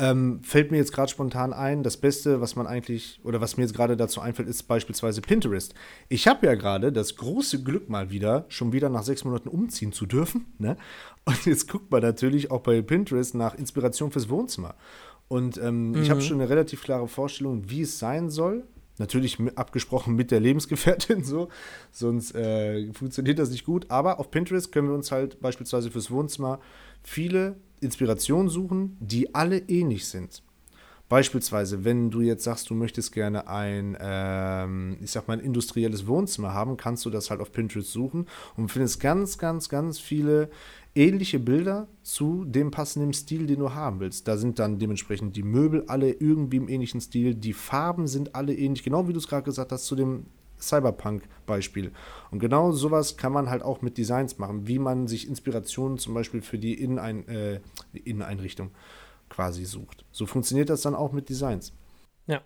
Ähm, 0.00 0.40
fällt 0.42 0.70
mir 0.70 0.78
jetzt 0.78 0.94
gerade 0.94 1.10
spontan 1.10 1.52
ein, 1.52 1.82
das 1.82 1.98
Beste, 1.98 2.40
was 2.40 2.56
man 2.56 2.66
eigentlich, 2.66 3.20
oder 3.22 3.42
was 3.42 3.58
mir 3.58 3.64
jetzt 3.64 3.74
gerade 3.74 3.98
dazu 3.98 4.22
einfällt, 4.22 4.48
ist 4.48 4.62
beispielsweise 4.62 5.20
Pinterest. 5.20 5.74
Ich 6.08 6.26
habe 6.26 6.46
ja 6.46 6.54
gerade 6.54 6.90
das 6.90 7.16
große 7.16 7.62
Glück 7.62 7.90
mal 7.90 8.10
wieder, 8.10 8.46
schon 8.48 8.72
wieder 8.72 8.88
nach 8.88 9.02
sechs 9.02 9.24
Monaten 9.24 9.50
umziehen 9.50 9.92
zu 9.92 10.06
dürfen. 10.06 10.46
Ne? 10.60 10.76
Und 11.24 11.46
jetzt 11.46 11.68
guckt 11.68 11.90
man 11.90 12.02
natürlich 12.02 12.50
auch 12.50 12.60
bei 12.60 12.82
Pinterest 12.82 13.34
nach 13.34 13.54
Inspiration 13.54 14.10
fürs 14.10 14.28
Wohnzimmer. 14.28 14.74
Und 15.28 15.58
ähm, 15.58 15.92
mhm. 15.92 16.02
ich 16.02 16.10
habe 16.10 16.20
schon 16.20 16.40
eine 16.40 16.50
relativ 16.50 16.82
klare 16.82 17.08
Vorstellung, 17.08 17.70
wie 17.70 17.82
es 17.82 17.98
sein 17.98 18.30
soll. 18.30 18.64
Natürlich 18.98 19.38
abgesprochen 19.54 20.16
mit 20.16 20.30
der 20.30 20.40
Lebensgefährtin 20.40 21.24
so, 21.24 21.48
sonst 21.92 22.34
äh, 22.34 22.92
funktioniert 22.92 23.38
das 23.38 23.50
nicht 23.50 23.64
gut. 23.64 23.86
Aber 23.90 24.18
auf 24.20 24.30
Pinterest 24.30 24.72
können 24.72 24.88
wir 24.88 24.94
uns 24.94 25.12
halt 25.12 25.40
beispielsweise 25.40 25.90
fürs 25.90 26.10
Wohnzimmer 26.10 26.60
viele 27.02 27.56
Inspirationen 27.80 28.48
suchen, 28.48 28.96
die 29.00 29.34
alle 29.34 29.58
ähnlich 29.68 30.06
sind. 30.06 30.42
Beispielsweise, 31.10 31.84
wenn 31.84 32.12
du 32.12 32.20
jetzt 32.20 32.44
sagst, 32.44 32.70
du 32.70 32.74
möchtest 32.74 33.10
gerne 33.10 33.48
ein, 33.48 33.96
ähm, 34.00 34.96
ich 35.02 35.10
sag 35.10 35.26
mal, 35.26 35.34
ein 35.34 35.44
industrielles 35.44 36.06
Wohnzimmer 36.06 36.54
haben, 36.54 36.76
kannst 36.76 37.04
du 37.04 37.10
das 37.10 37.30
halt 37.30 37.40
auf 37.40 37.50
Pinterest 37.50 37.90
suchen 37.90 38.26
und 38.56 38.70
findest 38.70 39.00
ganz, 39.00 39.36
ganz, 39.36 39.68
ganz 39.68 39.98
viele 39.98 40.50
ähnliche 40.94 41.40
Bilder 41.40 41.88
zu 42.04 42.44
dem 42.44 42.70
passenden 42.70 43.12
Stil, 43.12 43.48
den 43.48 43.58
du 43.58 43.74
haben 43.74 43.98
willst. 43.98 44.28
Da 44.28 44.36
sind 44.36 44.60
dann 44.60 44.78
dementsprechend 44.78 45.34
die 45.34 45.42
Möbel 45.42 45.82
alle 45.88 46.12
irgendwie 46.12 46.58
im 46.58 46.68
ähnlichen 46.68 47.00
Stil, 47.00 47.34
die 47.34 47.54
Farben 47.54 48.06
sind 48.06 48.36
alle 48.36 48.54
ähnlich, 48.54 48.84
genau 48.84 49.08
wie 49.08 49.12
du 49.12 49.18
es 49.18 49.26
gerade 49.26 49.42
gesagt 49.42 49.72
hast, 49.72 49.86
zu 49.86 49.96
dem 49.96 50.26
Cyberpunk-Beispiel. 50.60 51.92
Und 52.30 52.38
genau 52.38 52.72
sowas 52.72 53.16
kann 53.16 53.32
man 53.32 53.50
halt 53.50 53.62
auch 53.62 53.82
mit 53.82 53.98
Designs 53.98 54.38
machen, 54.38 54.66
wie 54.66 54.78
man 54.78 55.06
sich 55.06 55.28
Inspirationen 55.28 55.98
zum 55.98 56.14
Beispiel 56.14 56.42
für 56.42 56.58
die, 56.58 56.74
Innenein 56.74 57.26
äh, 57.28 57.60
Inneneinrichtung 57.92 58.70
quasi 59.28 59.64
sucht. 59.64 60.04
So 60.10 60.26
funktioniert 60.26 60.68
das 60.68 60.82
dann 60.82 60.94
auch 60.94 61.12
mit 61.12 61.28
Designs. 61.28 61.72
Ja. 62.26 62.42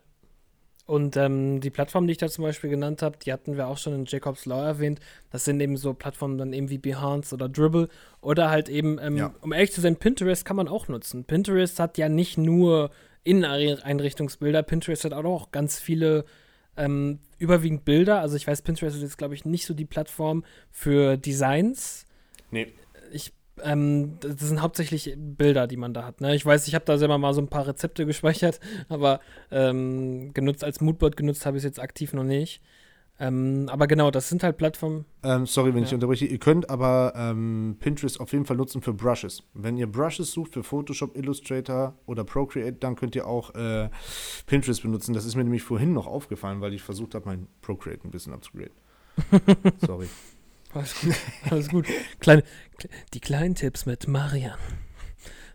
Und 0.87 1.17
ähm, 1.17 1.61
die 1.61 1.71
Plattform, 1.71 2.07
die 2.07 2.13
ich 2.13 2.19
da 2.19 2.29
zum 2.29 2.45
Beispiel 2.45 2.69
genannt 2.69 3.01
habe, 3.01 3.17
die 3.17 3.33
hatten 3.33 3.57
wir 3.57 3.69
auch 3.69 3.79
schon 3.79 3.95
in 3.95 4.05
Jacobs 4.05 4.45
Law 4.45 4.63
erwähnt. 4.63 5.01
Das 5.31 5.45
sind 5.45 5.59
eben 5.61 5.79
so 5.79 5.95
Plattformen 5.95 6.37
dann 6.37 6.53
eben 6.53 6.69
wie 6.69 6.79
Behance 6.79 7.35
oder 7.35 7.49
Dribble 7.49 7.89
oder 8.21 8.51
halt 8.51 8.69
eben, 8.69 8.99
ähm, 9.01 9.17
ja. 9.17 9.35
um 9.41 9.53
ehrlich 9.53 9.73
zu 9.73 9.81
sein, 9.81 9.97
Pinterest 9.97 10.45
kann 10.45 10.57
man 10.57 10.69
auch 10.69 10.89
nutzen. 10.89 11.25
Pinterest 11.25 11.81
hat 11.81 11.97
ja 11.97 12.11
nicht 12.11 12.37
nur 12.37 12.91
Inneneinrichtungsbilder, 13.25 14.63
Pinterest 14.63 15.05
hat 15.05 15.15
auch 15.15 15.51
ganz 15.51 15.79
viele 15.79 16.27
ähm, 16.77 17.21
überwiegend 17.45 17.85
Bilder. 17.85 18.21
Also 18.21 18.37
ich 18.37 18.47
weiß, 18.47 18.63
Pinterest 18.63 18.97
ist 18.97 19.03
jetzt, 19.03 19.19
glaube 19.19 19.35
ich, 19.35 19.45
nicht 19.45 19.67
so 19.67 19.75
die 19.75 19.85
Plattform 19.85 20.45
für 20.71 21.17
Designs. 21.17 22.07
Nee. 22.51 22.73
Ich 23.13 23.33
ähm, 23.63 24.19
das 24.21 24.41
sind 24.41 24.61
hauptsächlich 24.61 25.15
Bilder, 25.17 25.67
die 25.67 25.77
man 25.77 25.95
da 25.95 26.05
hat. 26.05 26.21
Ne? 26.21 26.35
Ich 26.35 26.45
weiß, 26.45 26.67
ich 26.67 26.75
habe 26.75 26.85
da 26.85 26.99
selber 26.99 27.19
mal 27.19 27.35
so 27.35 27.41
ein 27.41 27.49
paar 27.49 27.67
Rezepte 27.67 28.07
gespeichert, 28.07 28.59
aber 28.89 29.21
ähm, 29.51 30.33
genutzt 30.35 30.65
als 30.65 30.81
Moodboard 30.81 31.17
genutzt 31.17 31.47
habe 31.47 31.57
ich 31.57 31.61
es 31.61 31.65
jetzt 31.65 31.81
aktiv 31.81 32.13
noch 32.13 32.25
nicht. 32.25 32.61
Ähm, 33.21 33.69
aber 33.71 33.87
genau, 33.87 34.11
das 34.11 34.29
sind 34.29 34.43
halt 34.43 34.57
Plattformen. 34.57 35.05
Ähm, 35.23 35.47
sorry, 35.47 35.73
wenn 35.73 35.83
ja. 35.83 35.87
ich 35.87 35.95
unterbreche. 35.95 36.27
Ihr 36.27 36.39
könnt 36.39 36.69
aber 36.69 37.13
ähm, 37.17 37.77
Pinterest 37.79 38.19
auf 38.19 38.33
jeden 38.33 38.45
Fall 38.45 38.57
nutzen 38.57 38.83
für 38.83 38.93
Brushes. 38.93 39.45
Wenn 39.55 39.77
ihr 39.77 39.87
Brushes 39.87 40.33
sucht 40.33 40.55
für 40.55 40.65
Photoshop, 40.65 41.17
Illustrator 41.17 41.95
oder 42.07 42.25
Procreate, 42.25 42.73
dann 42.73 42.97
könnt 42.97 43.15
ihr 43.15 43.27
auch 43.27 43.55
äh, 43.55 43.89
Pinterest 44.47 44.83
benutzen. 44.83 45.15
Das 45.15 45.25
ist 45.25 45.37
mir 45.37 45.45
nämlich 45.45 45.63
vorhin 45.63 45.93
noch 45.93 46.09
aufgefallen, 46.09 46.61
weil 46.61 46.75
ich 46.75 46.83
versucht 46.83 47.15
habe, 47.15 47.27
mein 47.27 47.47
Procreate 47.63 48.07
ein 48.07 48.11
bisschen 48.11 48.33
abzugraden. 48.33 48.75
sorry. 49.87 50.09
Alles 50.73 51.01
gut. 51.01 51.15
Alles 51.51 51.69
gut. 51.69 51.87
Kleine, 52.19 52.43
die 53.15 53.21
kleinen 53.21 53.55
Tipps 53.55 53.87
mit 53.87 54.09
Marian. 54.09 54.59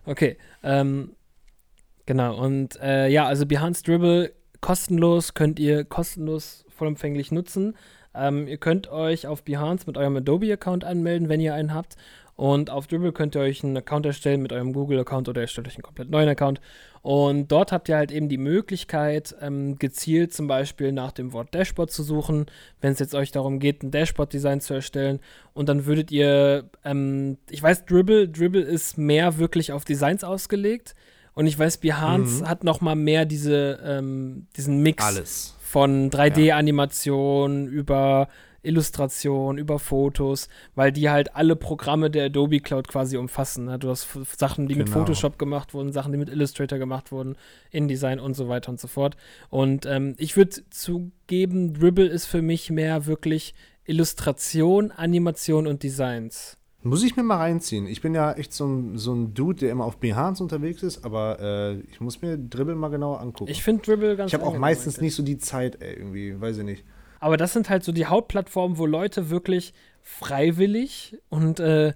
Okay. 0.05 0.37
Ähm, 0.63 1.11
genau. 2.05 2.41
Und 2.41 2.79
äh, 2.81 3.09
ja, 3.09 3.25
also 3.25 3.45
Behance 3.45 3.83
Dribble 3.83 4.33
kostenlos 4.61 5.33
könnt 5.33 5.59
ihr 5.59 5.83
kostenlos 5.83 6.65
vollumfänglich 6.79 7.31
nutzen. 7.31 7.75
Ähm, 8.15 8.48
ihr 8.48 8.57
könnt 8.57 8.89
euch 8.89 9.27
auf 9.27 9.43
Behance 9.43 9.86
mit 9.86 9.98
eurem 9.98 10.17
Adobe-Account 10.17 10.83
anmelden, 10.83 11.29
wenn 11.29 11.39
ihr 11.39 11.53
einen 11.53 11.74
habt. 11.74 11.95
Und 12.36 12.69
auf 12.69 12.88
Dribble 12.88 13.12
könnt 13.12 13.36
ihr 13.36 13.41
euch 13.41 13.65
einen 13.65 13.75
Account 13.75 14.05
erstellen 14.05 14.41
mit 14.41 14.53
eurem 14.53 14.71
Google-Account 14.71 15.27
oder 15.27 15.41
ihr 15.41 15.48
stellt 15.48 15.67
euch 15.67 15.75
einen 15.75 15.83
komplett 15.83 16.09
neuen 16.09 16.29
Account. 16.29 16.62
Und 17.01 17.50
dort 17.50 17.74
habt 17.74 17.89
ihr 17.89 17.98
halt 17.98 18.13
eben 18.13 18.29
die 18.29 18.38
Möglichkeit, 18.38 19.36
ähm, 19.41 19.77
gezielt 19.77 20.33
zum 20.33 20.48
Beispiel 20.48 20.93
nach 20.93 21.12
dem 21.12 21.33
Wort 21.33 21.53
Dashboard 21.53 21.91
zu 21.91 22.01
suchen, 22.01 22.45
wenn 22.79 22.93
es 22.93 23.00
jetzt 23.00 23.13
euch 23.13 23.31
darum 23.31 23.59
geht, 23.59 23.83
ein 23.83 23.91
Dashboard-Design 23.91 24.62
zu 24.62 24.74
erstellen. 24.74 25.19
Und 25.53 25.67
dann 25.67 25.86
würdet 25.86 26.12
ihr, 26.12 26.69
ähm, 26.86 27.38
ich 27.50 27.62
weiß, 27.62 27.86
Dribble, 27.86 28.29
Dribble 28.29 28.62
ist 28.62 28.98
mehr 28.98 29.38
wirklich 29.38 29.74
auf 29.74 29.83
Designs 29.83 30.24
ausgelegt. 30.24 30.95
Und 31.33 31.45
ich 31.45 31.59
weiß, 31.59 31.77
Behance 31.79 32.43
mhm. 32.43 32.50
hat 32.50 32.63
noch 32.63 32.79
mal 32.79 32.95
mehr 32.95 33.25
diese, 33.25 33.79
ähm, 33.83 34.48
diesen 34.55 34.81
Mix 34.81 35.03
Alles. 35.03 35.55
Von 35.69 36.09
3D-Animation 36.09 37.65
ja. 37.65 37.71
über 37.71 38.27
Illustration, 38.63 39.59
über 39.59 39.77
Fotos, 39.77 40.49
weil 40.73 40.91
die 40.91 41.11
halt 41.11 41.35
alle 41.35 41.55
Programme 41.55 42.09
der 42.09 42.25
Adobe 42.25 42.59
Cloud 42.59 42.88
quasi 42.88 43.17
umfassen. 43.17 43.65
Ne? 43.65 43.77
Du 43.77 43.89
hast 43.89 44.07
Sachen, 44.35 44.67
die 44.67 44.73
genau. 44.73 44.85
mit 44.85 44.93
Photoshop 44.93 45.38
gemacht 45.38 45.75
wurden, 45.75 45.91
Sachen, 45.91 46.11
die 46.11 46.17
mit 46.17 46.29
Illustrator 46.29 46.79
gemacht 46.79 47.11
wurden, 47.11 47.35
InDesign 47.69 48.19
und 48.19 48.33
so 48.33 48.49
weiter 48.49 48.71
und 48.71 48.79
so 48.79 48.88
fort. 48.88 49.15
Und 49.49 49.85
ähm, 49.85 50.15
ich 50.17 50.35
würde 50.35 50.63
zugeben, 50.71 51.75
Dribble 51.75 52.07
ist 52.07 52.25
für 52.25 52.41
mich 52.41 52.71
mehr 52.71 53.05
wirklich 53.05 53.53
Illustration, 53.85 54.91
Animation 54.91 55.67
und 55.67 55.83
Designs. 55.83 56.58
Muss 56.81 57.03
ich 57.03 57.17
mir 57.17 57.24
mal 57.24 57.38
reinziehen. 57.38 57.88
Ich 57.88 58.01
bin 58.01 58.15
ja 58.15 58.31
echt 58.33 58.53
so 58.53 58.65
ein, 58.65 58.98
so 58.98 59.13
ein 59.13 59.33
Dude, 59.33 59.59
der 59.59 59.71
immer 59.71 59.83
auf 59.83 59.98
Behance 59.98 60.41
unterwegs 60.41 60.81
ist, 60.81 61.03
aber 61.03 61.39
äh, 61.39 61.79
ich 61.91 62.00
muss 62.00 62.21
mir 62.21 62.38
Dribble 62.38 62.75
mal 62.75 62.88
genauer 62.88 63.19
angucken. 63.19 63.51
Ich 63.51 63.63
finde 63.63 63.83
Dribble 63.83 64.15
ganz 64.15 64.29
Ich 64.29 64.33
habe 64.33 64.45
auch 64.45 64.57
meistens 64.57 65.01
nicht 65.01 65.13
so 65.13 65.22
die 65.22 65.37
Zeit, 65.37 65.81
ey, 65.81 65.96
irgendwie, 65.96 66.39
weiß 66.39 66.59
ich 66.59 66.63
nicht. 66.63 66.85
Aber 67.20 67.35
das 67.35 67.51
sind 67.51 67.70
halt 67.70 67.83
so 67.83 67.92
die 67.92 68.05
Hauptplattformen, 68.05 68.77
wo 68.77 68.85
Leute 68.85 69.29
wirklich 69.29 69.74
freiwillig 70.01 71.18
und 71.27 71.59
äh, 71.59 71.94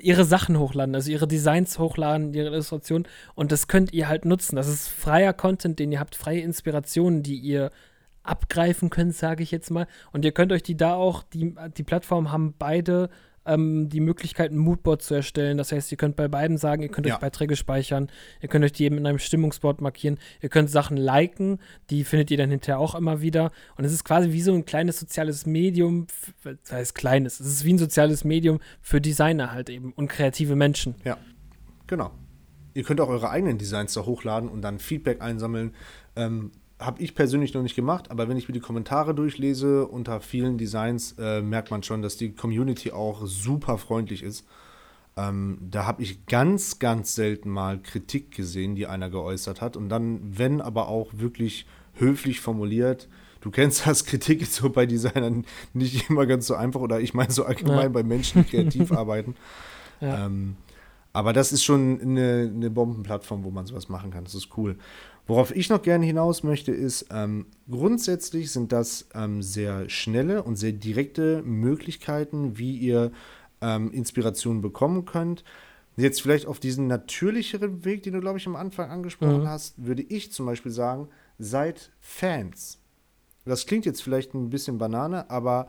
ihre 0.00 0.24
Sachen 0.24 0.58
hochladen, 0.58 0.94
also 0.94 1.10
ihre 1.10 1.28
Designs 1.28 1.78
hochladen, 1.78 2.34
ihre 2.34 2.48
Illustrationen. 2.48 3.06
Und 3.36 3.52
das 3.52 3.68
könnt 3.68 3.92
ihr 3.92 4.08
halt 4.08 4.24
nutzen. 4.24 4.56
Das 4.56 4.68
ist 4.68 4.88
freier 4.88 5.32
Content, 5.32 5.78
den 5.78 5.92
ihr 5.92 6.00
habt, 6.00 6.16
freie 6.16 6.40
Inspirationen, 6.40 7.22
die 7.22 7.36
ihr 7.36 7.70
abgreifen 8.24 8.90
könnt, 8.90 9.14
sage 9.14 9.44
ich 9.44 9.52
jetzt 9.52 9.70
mal. 9.70 9.86
Und 10.12 10.24
ihr 10.24 10.32
könnt 10.32 10.52
euch 10.52 10.64
die 10.64 10.76
da 10.76 10.94
auch, 10.94 11.22
die, 11.22 11.54
die 11.76 11.84
Plattformen 11.84 12.32
haben 12.32 12.54
beide 12.58 13.08
ähm, 13.46 13.88
die 13.88 14.00
Möglichkeit, 14.00 14.50
ein 14.50 14.58
Moodboard 14.58 15.02
zu 15.02 15.14
erstellen. 15.14 15.58
Das 15.58 15.72
heißt, 15.72 15.90
ihr 15.92 15.98
könnt 15.98 16.16
bei 16.16 16.28
beiden 16.28 16.58
sagen, 16.58 16.82
ihr 16.82 16.88
könnt 16.88 17.06
ja. 17.06 17.14
euch 17.14 17.20
Beiträge 17.20 17.56
speichern, 17.56 18.10
ihr 18.40 18.48
könnt 18.48 18.64
euch 18.64 18.72
die 18.72 18.84
eben 18.84 18.98
in 18.98 19.06
einem 19.06 19.18
Stimmungsboard 19.18 19.80
markieren, 19.80 20.18
ihr 20.40 20.48
könnt 20.48 20.70
Sachen 20.70 20.96
liken, 20.96 21.58
die 21.90 22.04
findet 22.04 22.30
ihr 22.30 22.36
dann 22.36 22.50
hinterher 22.50 22.78
auch 22.78 22.94
immer 22.94 23.20
wieder. 23.20 23.52
Und 23.76 23.84
es 23.84 23.92
ist 23.92 24.04
quasi 24.04 24.32
wie 24.32 24.42
so 24.42 24.52
ein 24.52 24.64
kleines 24.64 25.00
soziales 25.00 25.46
Medium, 25.46 26.06
das 26.42 26.72
heißt 26.72 26.94
kleines, 26.94 27.40
es 27.40 27.46
ist 27.46 27.64
wie 27.64 27.74
ein 27.74 27.78
soziales 27.78 28.24
Medium 28.24 28.60
für 28.80 29.00
Designer 29.00 29.52
halt 29.52 29.70
eben 29.70 29.92
und 29.92 30.08
kreative 30.08 30.56
Menschen. 30.56 30.96
Ja, 31.04 31.16
genau. 31.86 32.10
Ihr 32.74 32.82
könnt 32.82 33.00
auch 33.00 33.08
eure 33.08 33.30
eigenen 33.30 33.56
Designs 33.56 33.94
da 33.94 34.04
hochladen 34.04 34.50
und 34.50 34.60
dann 34.60 34.78
Feedback 34.78 35.22
einsammeln. 35.22 35.74
Ähm, 36.14 36.52
habe 36.78 37.02
ich 37.02 37.14
persönlich 37.14 37.54
noch 37.54 37.62
nicht 37.62 37.76
gemacht, 37.76 38.10
aber 38.10 38.28
wenn 38.28 38.36
ich 38.36 38.48
mir 38.48 38.52
die 38.52 38.60
Kommentare 38.60 39.14
durchlese 39.14 39.86
unter 39.86 40.20
vielen 40.20 40.58
Designs, 40.58 41.14
äh, 41.18 41.40
merkt 41.40 41.70
man 41.70 41.82
schon, 41.82 42.02
dass 42.02 42.16
die 42.16 42.32
Community 42.32 42.92
auch 42.92 43.24
super 43.24 43.78
freundlich 43.78 44.22
ist. 44.22 44.46
Ähm, 45.16 45.58
da 45.62 45.86
habe 45.86 46.02
ich 46.02 46.26
ganz, 46.26 46.78
ganz 46.78 47.14
selten 47.14 47.48
mal 47.48 47.80
Kritik 47.80 48.30
gesehen, 48.32 48.74
die 48.74 48.86
einer 48.86 49.08
geäußert 49.08 49.62
hat. 49.62 49.76
Und 49.76 49.88
dann, 49.88 50.20
wenn 50.22 50.60
aber 50.60 50.88
auch 50.88 51.08
wirklich 51.12 51.66
höflich 51.94 52.40
formuliert, 52.40 53.08
du 53.40 53.50
kennst 53.50 53.86
das, 53.86 54.04
Kritik 54.06 54.42
ist 54.42 54.54
so 54.54 54.68
bei 54.68 54.84
Designern 54.84 55.46
nicht 55.72 56.10
immer 56.10 56.26
ganz 56.26 56.46
so 56.46 56.54
einfach 56.54 56.80
oder 56.80 57.00
ich 57.00 57.14
meine 57.14 57.32
so 57.32 57.46
allgemein 57.46 57.84
ja. 57.84 57.88
bei 57.88 58.02
Menschen, 58.02 58.44
die 58.44 58.50
kreativ 58.50 58.92
arbeiten. 58.96 59.34
Ja. 60.02 60.26
Ähm, 60.26 60.56
aber 61.16 61.32
das 61.32 61.50
ist 61.50 61.64
schon 61.64 61.98
eine, 61.98 62.52
eine 62.54 62.70
Bombenplattform, 62.70 63.42
wo 63.42 63.50
man 63.50 63.64
sowas 63.64 63.88
machen 63.88 64.10
kann. 64.10 64.24
Das 64.24 64.34
ist 64.34 64.50
cool. 64.58 64.76
Worauf 65.26 65.56
ich 65.56 65.70
noch 65.70 65.80
gerne 65.80 66.04
hinaus 66.04 66.42
möchte, 66.42 66.72
ist, 66.72 67.06
ähm, 67.10 67.46
grundsätzlich 67.70 68.52
sind 68.52 68.70
das 68.70 69.08
ähm, 69.14 69.40
sehr 69.40 69.88
schnelle 69.88 70.42
und 70.42 70.56
sehr 70.56 70.72
direkte 70.72 71.42
Möglichkeiten, 71.42 72.58
wie 72.58 72.76
ihr 72.76 73.12
ähm, 73.62 73.90
Inspiration 73.92 74.60
bekommen 74.60 75.06
könnt. 75.06 75.42
Jetzt 75.96 76.20
vielleicht 76.20 76.44
auf 76.44 76.60
diesen 76.60 76.86
natürlicheren 76.86 77.86
Weg, 77.86 78.02
den 78.02 78.12
du, 78.12 78.20
glaube 78.20 78.36
ich, 78.36 78.46
am 78.46 78.54
Anfang 78.54 78.90
angesprochen 78.90 79.44
mhm. 79.44 79.48
hast, 79.48 79.86
würde 79.86 80.02
ich 80.02 80.32
zum 80.32 80.44
Beispiel 80.44 80.70
sagen, 80.70 81.08
seid 81.38 81.92
Fans. 81.98 82.78
Das 83.46 83.64
klingt 83.64 83.86
jetzt 83.86 84.02
vielleicht 84.02 84.34
ein 84.34 84.50
bisschen 84.50 84.76
Banane, 84.76 85.30
aber 85.30 85.68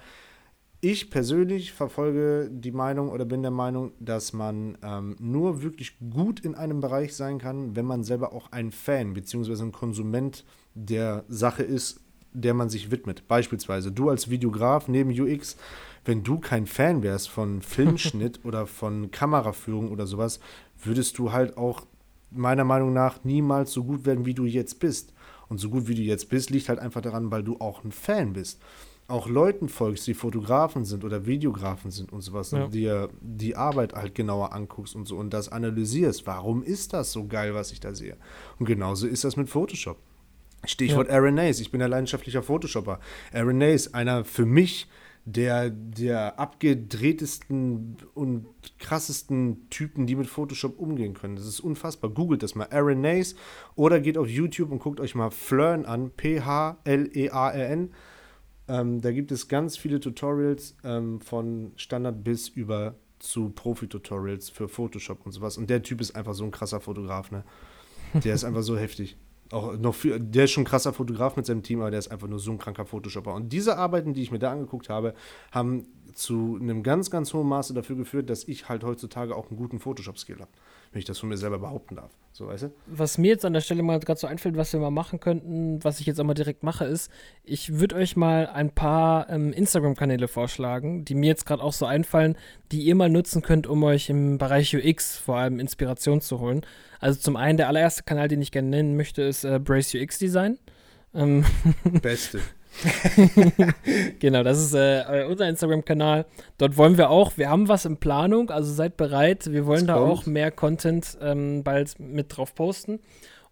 ich 0.80 1.10
persönlich 1.10 1.74
verfolge 1.74 2.50
die 2.52 2.72
Meinung 2.72 3.10
oder 3.10 3.26
bin 3.26 3.42
der 3.42 3.52
Meinung, 3.52 3.94
dass 4.00 4.34
man 4.34 4.78
ähm, 4.84 5.16
nur 5.20 5.64
wirklich 5.64 5.98
gut 6.12 6.40
in 6.42 6.54
einem 6.54 6.82
Bereich 6.82 7.16
sein 7.16 7.40
kann, 7.40 7.76
wenn 7.76 7.86
man 7.86 8.04
selber 8.04 8.34
auch 8.34 8.52
ein 8.52 8.72
Fan 8.72 9.14
bzw. 9.14 9.64
ein 9.64 9.72
Konsument 9.72 10.46
der 10.76 11.24
Sache 11.30 11.64
ist, 11.64 12.02
der 12.32 12.54
man 12.54 12.70
sich 12.70 12.92
widmet. 12.92 13.28
Beispielsweise 13.28 13.92
du 13.92 14.10
als 14.10 14.30
Videograf 14.30 14.88
neben 14.88 15.10
UX, 15.10 15.58
wenn 16.06 16.24
du 16.24 16.38
kein 16.40 16.68
Fan 16.68 17.02
wärst 17.02 17.30
von 17.30 17.62
Filmschnitt 17.64 18.46
oder 18.46 18.68
von 18.68 19.10
Kameraführung 19.10 19.92
oder 19.92 20.06
sowas, 20.06 20.40
würdest 20.84 21.18
du 21.18 21.32
halt 21.32 21.58
auch 21.58 21.88
meiner 22.30 22.66
Meinung 22.66 22.94
nach 22.94 23.24
niemals 23.24 23.72
so 23.72 23.84
gut 23.84 24.06
werden, 24.06 24.26
wie 24.26 24.36
du 24.36 24.46
jetzt 24.46 24.80
bist. 24.80 25.14
Und 25.50 25.60
so 25.60 25.70
gut 25.70 25.88
wie 25.88 25.96
du 25.96 26.02
jetzt 26.02 26.30
bist, 26.30 26.50
liegt 26.50 26.70
halt 26.70 26.78
einfach 26.78 27.02
daran, 27.02 27.32
weil 27.32 27.42
du 27.42 27.58
auch 27.60 27.84
ein 27.84 27.94
Fan 27.94 28.34
bist 28.34 28.60
auch 29.08 29.28
Leuten 29.28 29.70
folgst, 29.70 30.06
die 30.08 30.14
Fotografen 30.14 30.84
sind 30.84 31.06
oder 31.06 31.26
Videografen 31.26 31.92
sind 31.92 32.12
und 32.12 32.22
sowas, 32.22 32.52
ja. 32.52 32.66
und 32.66 32.74
dir 32.74 33.10
die 33.22 33.56
Arbeit 33.56 33.94
halt 33.94 34.16
genauer 34.16 34.54
anguckst 34.54 34.96
und 34.96 35.08
so 35.08 35.18
und 35.18 35.34
das 35.34 35.50
analysierst. 35.50 36.28
Warum 36.28 36.62
ist 36.62 36.94
das 36.94 37.12
so 37.12 37.26
geil, 37.26 37.54
was 37.54 37.72
ich 37.72 37.80
da 37.80 37.96
sehe? 37.96 38.18
Und 38.60 38.66
genauso 38.66 39.08
ist 39.08 39.24
das 39.24 39.38
mit 39.38 39.50
Photoshop. 39.50 39.98
Stichwort 40.66 41.08
ja. 41.08 41.16
Aaron 41.16 41.36
Nace. 41.36 41.62
Ich 41.62 41.72
bin 41.72 41.82
ein 41.82 41.90
leidenschaftlicher 41.90 42.44
Photoshopper. 42.44 43.00
Aaron 43.32 43.58
Nace, 43.60 43.94
einer 43.94 44.26
für 44.26 44.46
mich 44.46 44.88
der, 45.24 45.70
der 45.70 46.40
abgedrehtesten 46.40 47.98
und 48.14 48.48
krassesten 48.80 49.70
Typen, 49.70 50.08
die 50.08 50.16
mit 50.16 50.28
Photoshop 50.28 50.80
umgehen 50.80 51.14
können. 51.14 51.36
Das 51.36 51.46
ist 51.46 51.60
unfassbar. 51.60 52.10
Googelt 52.10 52.44
das 52.44 52.56
mal. 52.56 52.68
Aaron 52.72 53.02
Nace 53.02 53.36
oder 53.76 54.00
geht 54.00 54.18
auf 54.18 54.28
YouTube 54.28 54.72
und 54.72 54.80
guckt 54.80 55.00
euch 55.00 55.16
mal 55.16 55.30
Flern 55.30 55.86
an. 55.86 56.12
P-H-L-E-A-R-N. 56.12 57.92
Ähm, 58.68 59.02
da 59.02 59.12
gibt 59.12 59.32
es 59.32 59.48
ganz 59.48 59.78
viele 59.78 60.00
Tutorials 60.00 60.76
ähm, 60.84 61.22
von 61.22 61.72
Standard 61.76 62.24
bis 62.24 62.50
über 62.50 62.96
zu 63.20 63.50
Profi-Tutorials 63.50 64.50
für 64.50 64.68
Photoshop 64.68 65.26
und 65.26 65.32
sowas. 65.32 65.58
Und 65.58 65.70
der 65.70 65.82
Typ 65.82 66.02
ist 66.02 66.16
einfach 66.16 66.34
so 66.34 66.44
ein 66.44 66.52
krasser 66.52 66.80
Fotograf, 66.80 67.32
ne? 67.32 67.44
Der 68.14 68.36
ist 68.36 68.44
einfach 68.44 68.62
so 68.62 68.78
heftig. 68.78 69.18
Auch 69.52 69.78
noch 69.78 69.96
viel, 69.96 70.20
der 70.20 70.44
ist 70.44 70.52
schon 70.52 70.64
ein 70.64 70.68
krasser 70.68 70.92
Fotograf 70.92 71.38
mit 71.38 71.46
seinem 71.46 71.64
Team, 71.64 71.80
aber 71.80 71.90
der 71.90 72.00
ist 72.00 72.10
einfach 72.10 72.28
nur 72.28 72.40
so 72.40 72.52
ein 72.52 72.58
kranker 72.58 72.86
Photoshopper. 72.86 73.34
Und 73.34 73.54
diese 73.54 73.78
Arbeiten, 73.78 74.14
die 74.14 74.22
ich 74.22 74.32
mir 74.32 74.40
da 74.40 74.52
angeguckt 74.52 74.90
habe, 74.90 75.14
haben 75.52 75.88
zu 76.18 76.58
einem 76.60 76.84
ganz, 76.84 77.12
ganz 77.12 77.34
hohen 77.34 77.48
Maße 77.48 77.74
dafür 77.74 77.96
geführt, 77.96 78.30
dass 78.30 78.48
ich 78.48 78.70
halt 78.70 78.84
heutzutage 78.84 79.36
auch 79.36 79.50
einen 79.50 79.58
guten 79.58 79.80
Photoshop-Skill 79.80 80.40
habe 80.40 80.52
wenn 80.92 81.00
ich 81.00 81.06
das 81.06 81.20
von 81.20 81.30
mir 81.30 81.38
selber 81.38 81.60
behaupten 81.60 81.96
darf. 81.96 82.12
So, 82.32 82.48
weißt 82.48 82.64
du? 82.64 82.74
Was 82.86 83.18
mir 83.18 83.30
jetzt 83.30 83.46
an 83.46 83.54
der 83.54 83.62
Stelle 83.62 83.84
mal 83.84 84.00
gerade 84.00 84.20
so 84.20 84.28
einfällt, 84.28 84.58
was 84.58 84.74
wir 84.74 84.80
mal 84.80 84.92
machen 84.92 85.20
könnten, 85.20 85.84
was 85.84 86.00
ich 86.00 86.06
jetzt 86.06 86.20
auch 86.20 86.24
mal 86.24 86.34
direkt 86.34 86.64
mache, 86.64 86.86
ist, 86.86 87.12
ich 87.44 87.80
würde 87.80 87.96
euch 87.96 88.16
mal 88.16 88.48
ein 88.48 88.72
paar 88.72 89.30
ähm, 89.30 89.52
Instagram-Kanäle 89.54 90.28
vorschlagen, 90.28 91.04
die 91.04 91.16
mir 91.16 91.28
jetzt 91.28 91.46
gerade 91.46 91.64
auch 91.64 91.74
so 91.74 91.86
einfallen, 91.86 92.38
die 92.72 92.82
ihr 92.82 92.96
mal 92.96 93.10
nutzen 93.10 93.42
könnt, 93.42 93.68
um 93.68 93.84
euch 93.84 94.10
im 94.10 94.38
Bereich 94.38 94.76
UX 94.76 95.18
vor 95.18 95.38
allem 95.38 95.60
Inspiration 95.60 96.22
zu 96.22 96.40
holen. 96.40 96.62
Also 97.00 97.20
zum 97.20 97.36
einen, 97.36 97.58
der 97.58 97.68
allererste 97.68 98.04
Kanal, 98.04 98.28
den 98.28 98.42
ich 98.42 98.52
gerne 98.52 98.70
nennen 98.70 98.96
möchte, 98.96 99.24
ist 99.24 99.44
äh, 99.44 99.60
Brace 99.60 99.96
UX 99.96 100.20
Design. 100.20 100.58
Ähm 101.14 101.44
Beste. 102.02 102.40
genau, 104.20 104.44
das 104.44 104.60
ist 104.60 104.74
äh, 104.74 105.26
unser 105.28 105.48
Instagram-Kanal. 105.48 106.26
Dort 106.58 106.78
wollen 106.78 106.98
wir 106.98 107.10
auch, 107.10 107.38
wir 107.38 107.50
haben 107.50 107.68
was 107.68 107.86
in 107.86 107.98
Planung, 107.98 108.50
also 108.50 108.72
seid 108.72 108.98
bereit. 108.98 109.52
Wir 109.52 109.66
wollen 109.66 109.88
das 109.88 109.96
da 109.96 110.02
kommt. 110.02 110.12
auch 110.12 110.26
mehr 110.26 110.52
Content 110.52 111.18
ähm, 111.22 111.64
bald 111.64 112.00
mit 112.00 112.36
drauf 112.36 112.56
posten. 112.56 113.00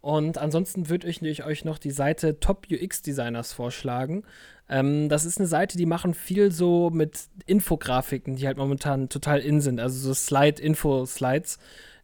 Und 0.00 0.38
ansonsten 0.38 0.88
würde 0.88 1.08
ich 1.08 1.44
euch 1.44 1.64
noch 1.64 1.78
die 1.78 1.90
Seite 1.90 2.38
Top 2.38 2.66
UX 2.70 3.02
Designers 3.02 3.52
vorschlagen. 3.52 4.22
Ähm, 4.68 5.08
das 5.08 5.24
ist 5.24 5.38
eine 5.38 5.48
Seite, 5.48 5.76
die 5.78 5.86
machen 5.86 6.14
viel 6.14 6.52
so 6.52 6.90
mit 6.90 7.24
Infografiken, 7.46 8.36
die 8.36 8.46
halt 8.46 8.56
momentan 8.56 9.08
total 9.08 9.40
in 9.40 9.60
sind. 9.60 9.80
Also 9.80 9.98
so 9.98 10.14
Slide-Info-Slides, 10.14 11.58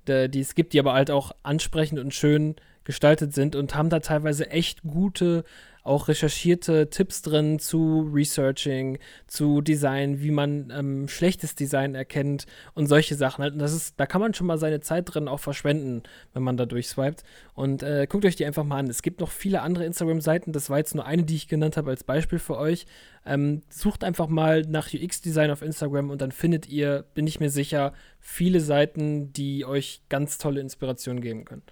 die 0.09 0.41
es 0.41 0.55
gibt, 0.57 0.73
die 0.73 0.81
aber 0.81 0.95
halt 0.95 1.13
auch 1.13 1.33
ansprechend 1.45 2.01
und 2.01 2.13
schön 2.13 2.57
gestaltet 2.85 3.35
sind 3.35 3.55
und 3.55 3.75
haben 3.75 3.91
da 3.91 4.01
teilweise 4.01 4.51
echt 4.51 4.83
gute 4.83 5.45
auch 5.83 6.09
recherchierte 6.09 6.91
Tipps 6.91 7.23
drin 7.23 7.59
zu 7.59 8.09
Researching, 8.13 8.99
zu 9.27 9.61
Design, 9.61 10.21
wie 10.21 10.31
man 10.31 10.73
ähm, 10.77 11.09
schlechtes 11.09 11.55
Design 11.55 11.95
erkennt 11.95 12.47
und 12.75 12.87
solche 12.87 13.15
Sachen 13.15 13.43
halt. 13.43 13.55
Und 13.55 13.59
das 13.59 13.73
ist, 13.73 13.99
da 13.99 14.07
kann 14.07 14.21
man 14.21 14.35
schon 14.35 14.47
mal 14.47 14.59
seine 14.59 14.81
Zeit 14.81 15.13
drin 15.13 15.29
auch 15.29 15.41
verschwenden, 15.41 16.03
wenn 16.35 16.43
man 16.43 16.57
da 16.57 16.67
durchswiped. 16.67 17.25
Und 17.55 17.83
äh, 17.83 18.07
guckt 18.09 18.25
euch 18.25 18.37
die 18.37 18.47
einfach 18.47 18.65
mal 18.65 18.79
an. 18.79 18.89
Es 18.89 19.03
gibt 19.03 19.21
noch 19.21 19.31
viele 19.31 19.63
andere 19.63 19.85
Instagram-Seiten. 19.85 20.53
Das 20.53 20.71
war 20.71 20.79
jetzt 20.79 20.95
nur 20.95 21.05
eine, 21.05 21.25
die 21.25 21.35
ich 21.35 21.49
genannt 21.49 21.77
habe 21.77 21.91
als 21.91 22.05
Beispiel 22.05 22.39
für 22.39 22.57
euch. 22.57 22.87
Ähm, 23.27 23.63
sucht 23.69 24.05
einfach 24.05 24.29
mal 24.29 24.63
nach 24.63 24.93
UX-Design 24.93 25.51
auf 25.51 25.63
Instagram 25.63 26.11
und 26.11 26.21
dann 26.21 26.33
findet 26.33 26.69
ihr, 26.69 27.05
bin 27.15 27.27
ich 27.27 27.41
mir 27.41 27.51
sicher, 27.51 27.93
viele 28.21 28.61
Seiten, 28.61 29.33
die 29.33 29.65
euch 29.65 30.03
ganz 30.09 30.39
tolle 30.39 30.61
Inspirationen 30.61 31.23
geben 31.23 31.45
können. 31.45 31.63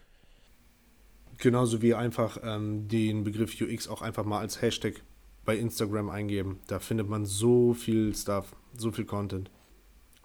Genauso 1.41 1.81
wie 1.81 1.95
einfach 1.95 2.39
ähm, 2.45 2.87
den 2.87 3.25
Begriff 3.25 3.59
UX 3.61 3.89
auch 3.89 4.03
einfach 4.03 4.25
mal 4.25 4.41
als 4.41 4.61
Hashtag 4.61 5.03
bei 5.47 5.57
Instagram 5.57 6.11
eingeben. 6.11 6.61
Da 6.67 6.79
findet 6.79 7.09
man 7.09 7.25
so 7.25 7.73
viel 7.73 8.15
Stuff, 8.15 8.55
so 8.77 8.93
viel 8.93 9.07
Content. 9.07 9.51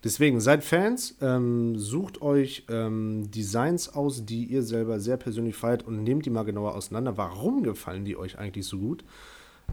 Deswegen 0.04 0.40
seid 0.40 0.64
Fans, 0.64 1.16
ähm, 1.22 1.80
sucht 1.80 2.22
euch 2.22 2.66
ähm, 2.70 3.32
Designs 3.32 3.90
aus, 3.96 4.26
die 4.26 4.44
ihr 4.44 4.62
selber 4.62 5.00
sehr 5.00 5.18
persönlich 5.18 5.56
feiert 5.56 5.84
und 5.84 6.04
nehmt 6.04 6.26
die 6.26 6.30
mal 6.30 6.44
genauer 6.44 6.76
auseinander. 6.76 7.18
Warum 7.18 7.64
gefallen 7.64 8.06
die 8.06 8.18
euch 8.18 8.38
eigentlich 8.38 8.68
so 8.68 8.78
gut? 8.78 9.04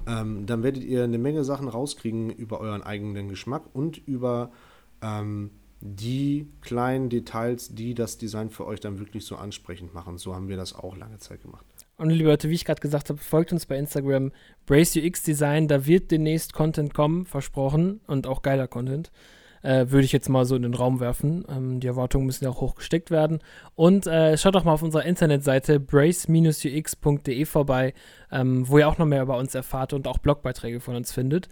Ähm, 0.07 0.47
dann 0.47 0.63
werdet 0.63 0.85
ihr 0.85 1.05
eine 1.05 1.19
Menge 1.19 1.45
Sachen 1.45 1.69
rauskriegen 1.69 2.31
über 2.31 2.61
euren 2.61 2.83
eigenen 2.83 3.29
Geschmack 3.29 3.65
und 3.75 3.99
über 4.07 4.53
ähm, 5.03 5.51
die 5.85 6.49
kleinen 6.61 7.11
Details, 7.11 7.75
die 7.75 7.95
das 7.95 8.17
Design 8.17 8.51
für 8.51 8.67
euch 8.67 8.79
dann 8.79 9.01
wirklich 9.01 9.27
so 9.27 9.35
ansprechend 9.35 9.93
machen. 9.95 10.17
So 10.17 10.35
haben 10.35 10.49
wir 10.49 10.57
das 10.57 10.75
auch 10.75 10.97
lange 10.97 11.19
Zeit 11.19 11.43
gemacht. 11.43 11.67
Und 11.97 12.11
liebe 12.11 12.29
Leute, 12.29 12.49
wie 12.49 12.55
ich 12.55 12.65
gerade 12.65 12.81
gesagt 12.81 13.11
habe, 13.11 13.19
folgt 13.19 13.53
uns 13.53 13.67
bei 13.67 13.77
Instagram 13.77 14.31
Brace 14.65 14.97
UX 14.97 15.25
Design. 15.25 15.67
Da 15.67 15.85
wird 15.85 16.13
demnächst 16.13 16.53
Content 16.53 16.95
kommen, 16.95 17.27
versprochen 17.27 18.01
und 18.07 18.29
auch 18.29 18.43
geiler 18.43 18.69
Content. 18.69 19.11
Äh, 19.63 19.91
Würde 19.91 20.05
ich 20.05 20.13
jetzt 20.13 20.29
mal 20.29 20.45
so 20.45 20.57
in 20.57 20.63
den 20.63 20.75
Raum 20.75 21.01
werfen. 21.01 21.45
Ähm, 21.49 21.81
die 21.81 21.87
Erwartungen 21.87 22.27
müssen 22.27 22.45
ja 22.45 22.51
auch 22.51 22.61
hoch 22.61 22.77
gesteckt 22.77 23.11
werden. 23.11 23.41
Und 23.75 24.07
äh, 24.07 24.37
schaut 24.37 24.55
doch 24.55 24.65
mal 24.65 24.73
auf 24.73 24.83
unserer 24.83 25.05
Internetseite 25.05 25.81
brace-ux.de 25.81 27.45
vorbei, 27.45 27.95
ähm, 28.31 28.69
wo 28.69 28.79
ihr 28.79 28.89
auch 28.89 28.99
noch 28.99 29.07
mehr 29.07 29.23
über 29.23 29.37
uns 29.37 29.55
erfahrt 29.55 29.93
und 29.93 30.07
auch 30.07 30.19
Blogbeiträge 30.19 30.81
von 30.81 30.97
uns 30.97 31.13
findet. 31.13 31.49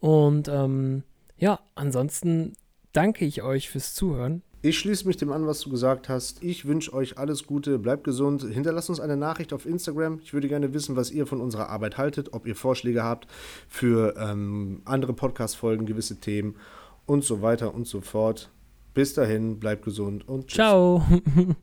Und 0.00 0.48
ähm, 0.48 1.02
ja, 1.36 1.60
ansonsten 1.74 2.54
danke 2.92 3.24
ich 3.24 3.42
euch 3.42 3.70
fürs 3.70 3.94
Zuhören. 3.94 4.42
Ich 4.60 4.78
schließe 4.78 5.06
mich 5.06 5.16
dem 5.16 5.30
an, 5.30 5.46
was 5.46 5.60
du 5.60 5.70
gesagt 5.70 6.08
hast. 6.08 6.42
Ich 6.42 6.66
wünsche 6.66 6.92
euch 6.92 7.16
alles 7.16 7.46
Gute, 7.46 7.78
bleibt 7.78 8.02
gesund. 8.02 8.42
Hinterlasst 8.42 8.90
uns 8.90 8.98
eine 8.98 9.16
Nachricht 9.16 9.52
auf 9.52 9.66
Instagram. 9.66 10.18
Ich 10.24 10.34
würde 10.34 10.48
gerne 10.48 10.74
wissen, 10.74 10.96
was 10.96 11.12
ihr 11.12 11.26
von 11.28 11.40
unserer 11.40 11.68
Arbeit 11.68 11.96
haltet, 11.96 12.32
ob 12.32 12.44
ihr 12.44 12.56
Vorschläge 12.56 13.04
habt 13.04 13.28
für 13.68 14.16
ähm, 14.18 14.82
andere 14.84 15.12
Podcast-Folgen, 15.12 15.86
gewisse 15.86 16.16
Themen 16.16 16.56
und 17.06 17.22
so 17.22 17.40
weiter 17.40 17.72
und 17.72 17.86
so 17.86 18.00
fort. 18.00 18.50
Bis 18.94 19.14
dahin, 19.14 19.60
bleibt 19.60 19.84
gesund 19.84 20.26
und 20.26 20.48
tschüss. 20.48 20.56
Ciao. 20.56 21.04